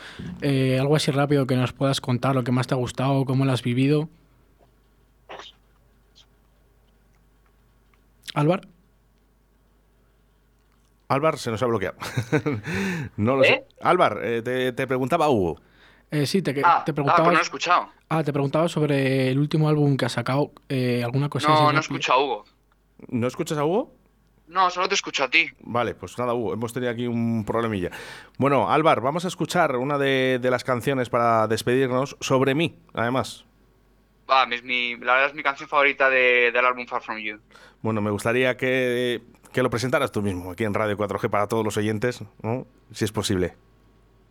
Eh, 0.42 0.78
algo 0.80 0.96
así 0.96 1.10
rápido 1.10 1.46
que 1.46 1.56
nos 1.56 1.72
puedas 1.72 2.00
contar, 2.00 2.34
lo 2.34 2.44
que 2.44 2.52
más 2.52 2.66
te 2.66 2.74
ha 2.74 2.76
gustado, 2.76 3.24
cómo 3.24 3.44
lo 3.44 3.52
has 3.52 3.62
vivido. 3.62 4.08
Álvar. 8.34 8.66
Álvar 11.08 11.38
se 11.38 11.50
nos 11.50 11.62
ha 11.62 11.66
bloqueado. 11.66 11.96
no 13.16 13.36
lo 13.36 13.44
sé. 13.44 13.52
¿Eh? 13.52 13.64
Álvar, 13.82 14.20
eh, 14.22 14.72
te, 14.74 14.86
preguntaba 14.86 15.28
Hugo. 15.28 15.60
sí, 16.24 16.42
te, 16.42 16.60
ah, 16.64 16.82
te 16.84 16.92
preguntaba. 16.92 17.20
Ah, 17.20 17.24
pues 17.24 17.34
no 17.34 17.38
he 17.40 17.42
escuchado. 17.42 17.88
Ah, 18.08 18.22
te 18.22 18.32
preguntaba 18.32 18.68
sobre 18.68 19.30
el 19.30 19.38
último 19.38 19.68
álbum 19.68 19.96
que 19.96 20.06
has 20.06 20.12
sacado. 20.12 20.52
¿Alguna 20.68 21.28
cosa 21.28 21.48
No, 21.48 21.72
no 21.72 21.78
he 21.78 21.80
escuchado 21.80 22.20
a 22.20 22.24
Hugo. 22.24 22.53
¿No 23.08 23.26
escuchas 23.26 23.58
a 23.58 23.64
Hugo? 23.64 23.94
No, 24.46 24.68
solo 24.70 24.88
te 24.88 24.94
escucho 24.94 25.24
a 25.24 25.30
ti. 25.30 25.50
Vale, 25.60 25.94
pues 25.94 26.18
nada, 26.18 26.34
Hugo, 26.34 26.52
hemos 26.52 26.72
tenido 26.72 26.92
aquí 26.92 27.06
un 27.06 27.44
problemilla. 27.46 27.90
Bueno, 28.36 28.70
Álvar, 28.70 29.00
vamos 29.00 29.24
a 29.24 29.28
escuchar 29.28 29.76
una 29.76 29.96
de, 29.96 30.38
las 30.42 30.64
canciones 30.64 31.08
para 31.08 31.46
despedirnos 31.48 32.16
sobre 32.20 32.54
mí, 32.54 32.78
además. 32.92 33.44
Va, 34.30 34.46
mi, 34.46 34.96
la 34.96 35.14
verdad 35.14 35.28
es 35.28 35.34
mi 35.34 35.42
canción 35.42 35.68
favorita 35.68 36.10
del 36.10 36.64
álbum 36.64 36.86
Far 36.86 37.02
From 37.02 37.18
You. 37.18 37.40
Bueno, 37.80 38.00
me 38.02 38.10
gustaría 38.10 38.56
que, 38.56 39.22
lo 39.54 39.70
presentaras 39.70 40.12
tú 40.12 40.20
mismo 40.20 40.50
aquí 40.50 40.64
en 40.64 40.74
Radio 40.74 40.96
4G 40.96 41.30
para 41.30 41.46
todos 41.46 41.64
los 41.64 41.76
oyentes, 41.76 42.22
¿no? 42.42 42.66
si 42.92 43.04
es 43.04 43.12
posible. 43.12 43.54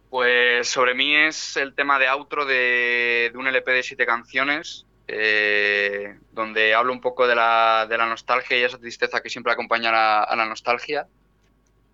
Pues 0.09 0.67
sobre 0.67 0.93
mí 0.93 1.15
es 1.15 1.57
el 1.57 1.73
tema 1.73 1.97
de 1.97 2.07
outro 2.07 2.45
de, 2.45 3.31
de 3.33 3.37
un 3.37 3.47
LP 3.47 3.71
de 3.71 3.81
siete 3.81 4.05
canciones 4.05 4.85
eh, 5.15 6.17
donde 6.31 6.73
hablo 6.73 6.91
un 6.91 7.01
poco 7.01 7.27
de 7.27 7.35
la, 7.35 7.85
de 7.87 7.97
la, 7.97 8.07
nostalgia 8.07 8.57
y 8.57 8.63
esa 8.63 8.79
tristeza 8.79 9.21
que 9.21 9.29
siempre 9.29 9.53
acompaña 9.53 10.23
a, 10.23 10.35
la 10.35 10.45
nostalgia. 10.45 11.07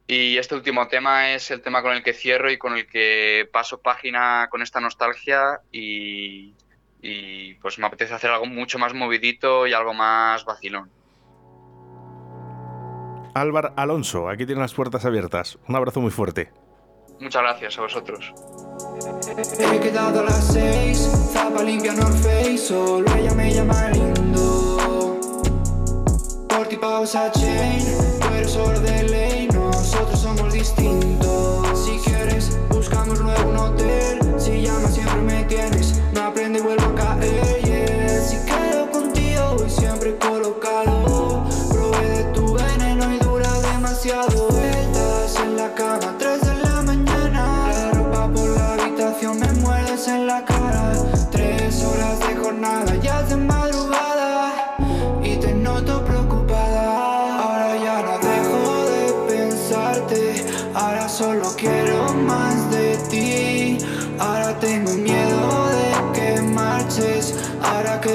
Y 0.08 0.38
este 0.38 0.56
último 0.56 0.88
tema 0.88 1.34
es 1.34 1.52
el 1.52 1.62
tema 1.62 1.82
con 1.82 1.94
el 1.94 2.02
que 2.02 2.14
cierro 2.14 2.50
y 2.50 2.58
con 2.58 2.78
el 2.78 2.88
que 2.88 3.48
paso 3.52 3.82
página 3.82 4.48
con 4.50 4.62
esta 4.62 4.80
nostalgia 4.80 5.60
y, 5.72 6.56
y 7.02 7.54
pues 7.56 7.78
me 7.78 7.86
apetece 7.86 8.14
hacer 8.14 8.32
algo 8.32 8.46
mucho 8.46 8.80
más 8.80 8.94
movidito 8.94 9.68
y 9.68 9.74
algo 9.74 9.94
más 9.94 10.46
vacilón. 10.46 10.90
Álvaro 13.36 13.74
Alonso, 13.76 14.30
aquí 14.30 14.46
tienen 14.46 14.62
las 14.62 14.74
puertas 14.74 15.06
abiertas. 15.06 15.60
Un 15.68 15.76
abrazo 15.76 16.02
muy 16.02 16.12
fuerte. 16.12 16.52
Muchas 17.20 17.42
gracias 17.42 17.78
a 17.78 17.82
vosotros. 17.82 18.34
He 19.42 19.80
quedado 19.80 20.20
a 20.20 20.24
las 20.24 20.48
seis, 20.52 21.10
Zapa 21.32 21.64
limpia 21.64 21.94
North 21.94 22.18
Face, 22.18 22.58
solo 22.58 23.10
ella 23.16 23.34
me 23.34 23.54
llama 23.54 23.90
lindo. 23.90 25.18
Por 26.50 26.80
pausa 26.82 27.32
chain, 27.32 27.86
tú 28.20 28.28
eres 28.36 28.52
solo 28.52 28.78
de 28.82 29.04
ley, 29.04 29.48
nosotros 29.54 30.20
somos 30.20 30.52
distintos. 30.52 31.86
Si 31.86 31.98
quieres, 32.10 32.58
buscamos 32.68 33.18
luego 33.20 33.50
un 33.50 33.56
hotel, 33.56 34.20
si 34.38 34.62
llamas 34.62 34.94
siempre 34.94 35.22
me 35.22 35.44
tienes, 35.46 35.89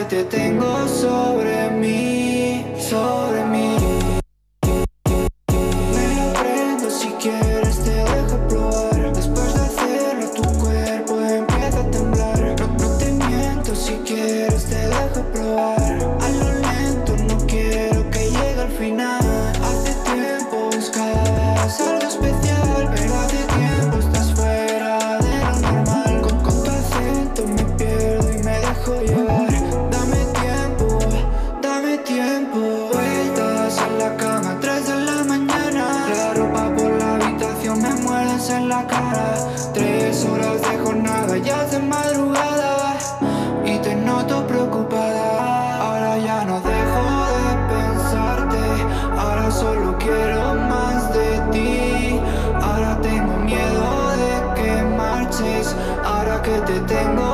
te 0.08 0.24
tengo 0.24 0.86
sobre 0.88 1.63
solo 49.54 49.96
quiero 49.98 50.54
más 50.54 51.12
de 51.14 51.30
ti. 51.52 52.20
Ahora 52.60 52.98
tengo 53.00 53.36
miedo 53.38 53.86
de 54.22 54.34
que 54.56 54.82
marches. 54.96 55.74
Ahora 56.04 56.42
que 56.42 56.56
te 56.68 56.80
tengo 56.80 57.33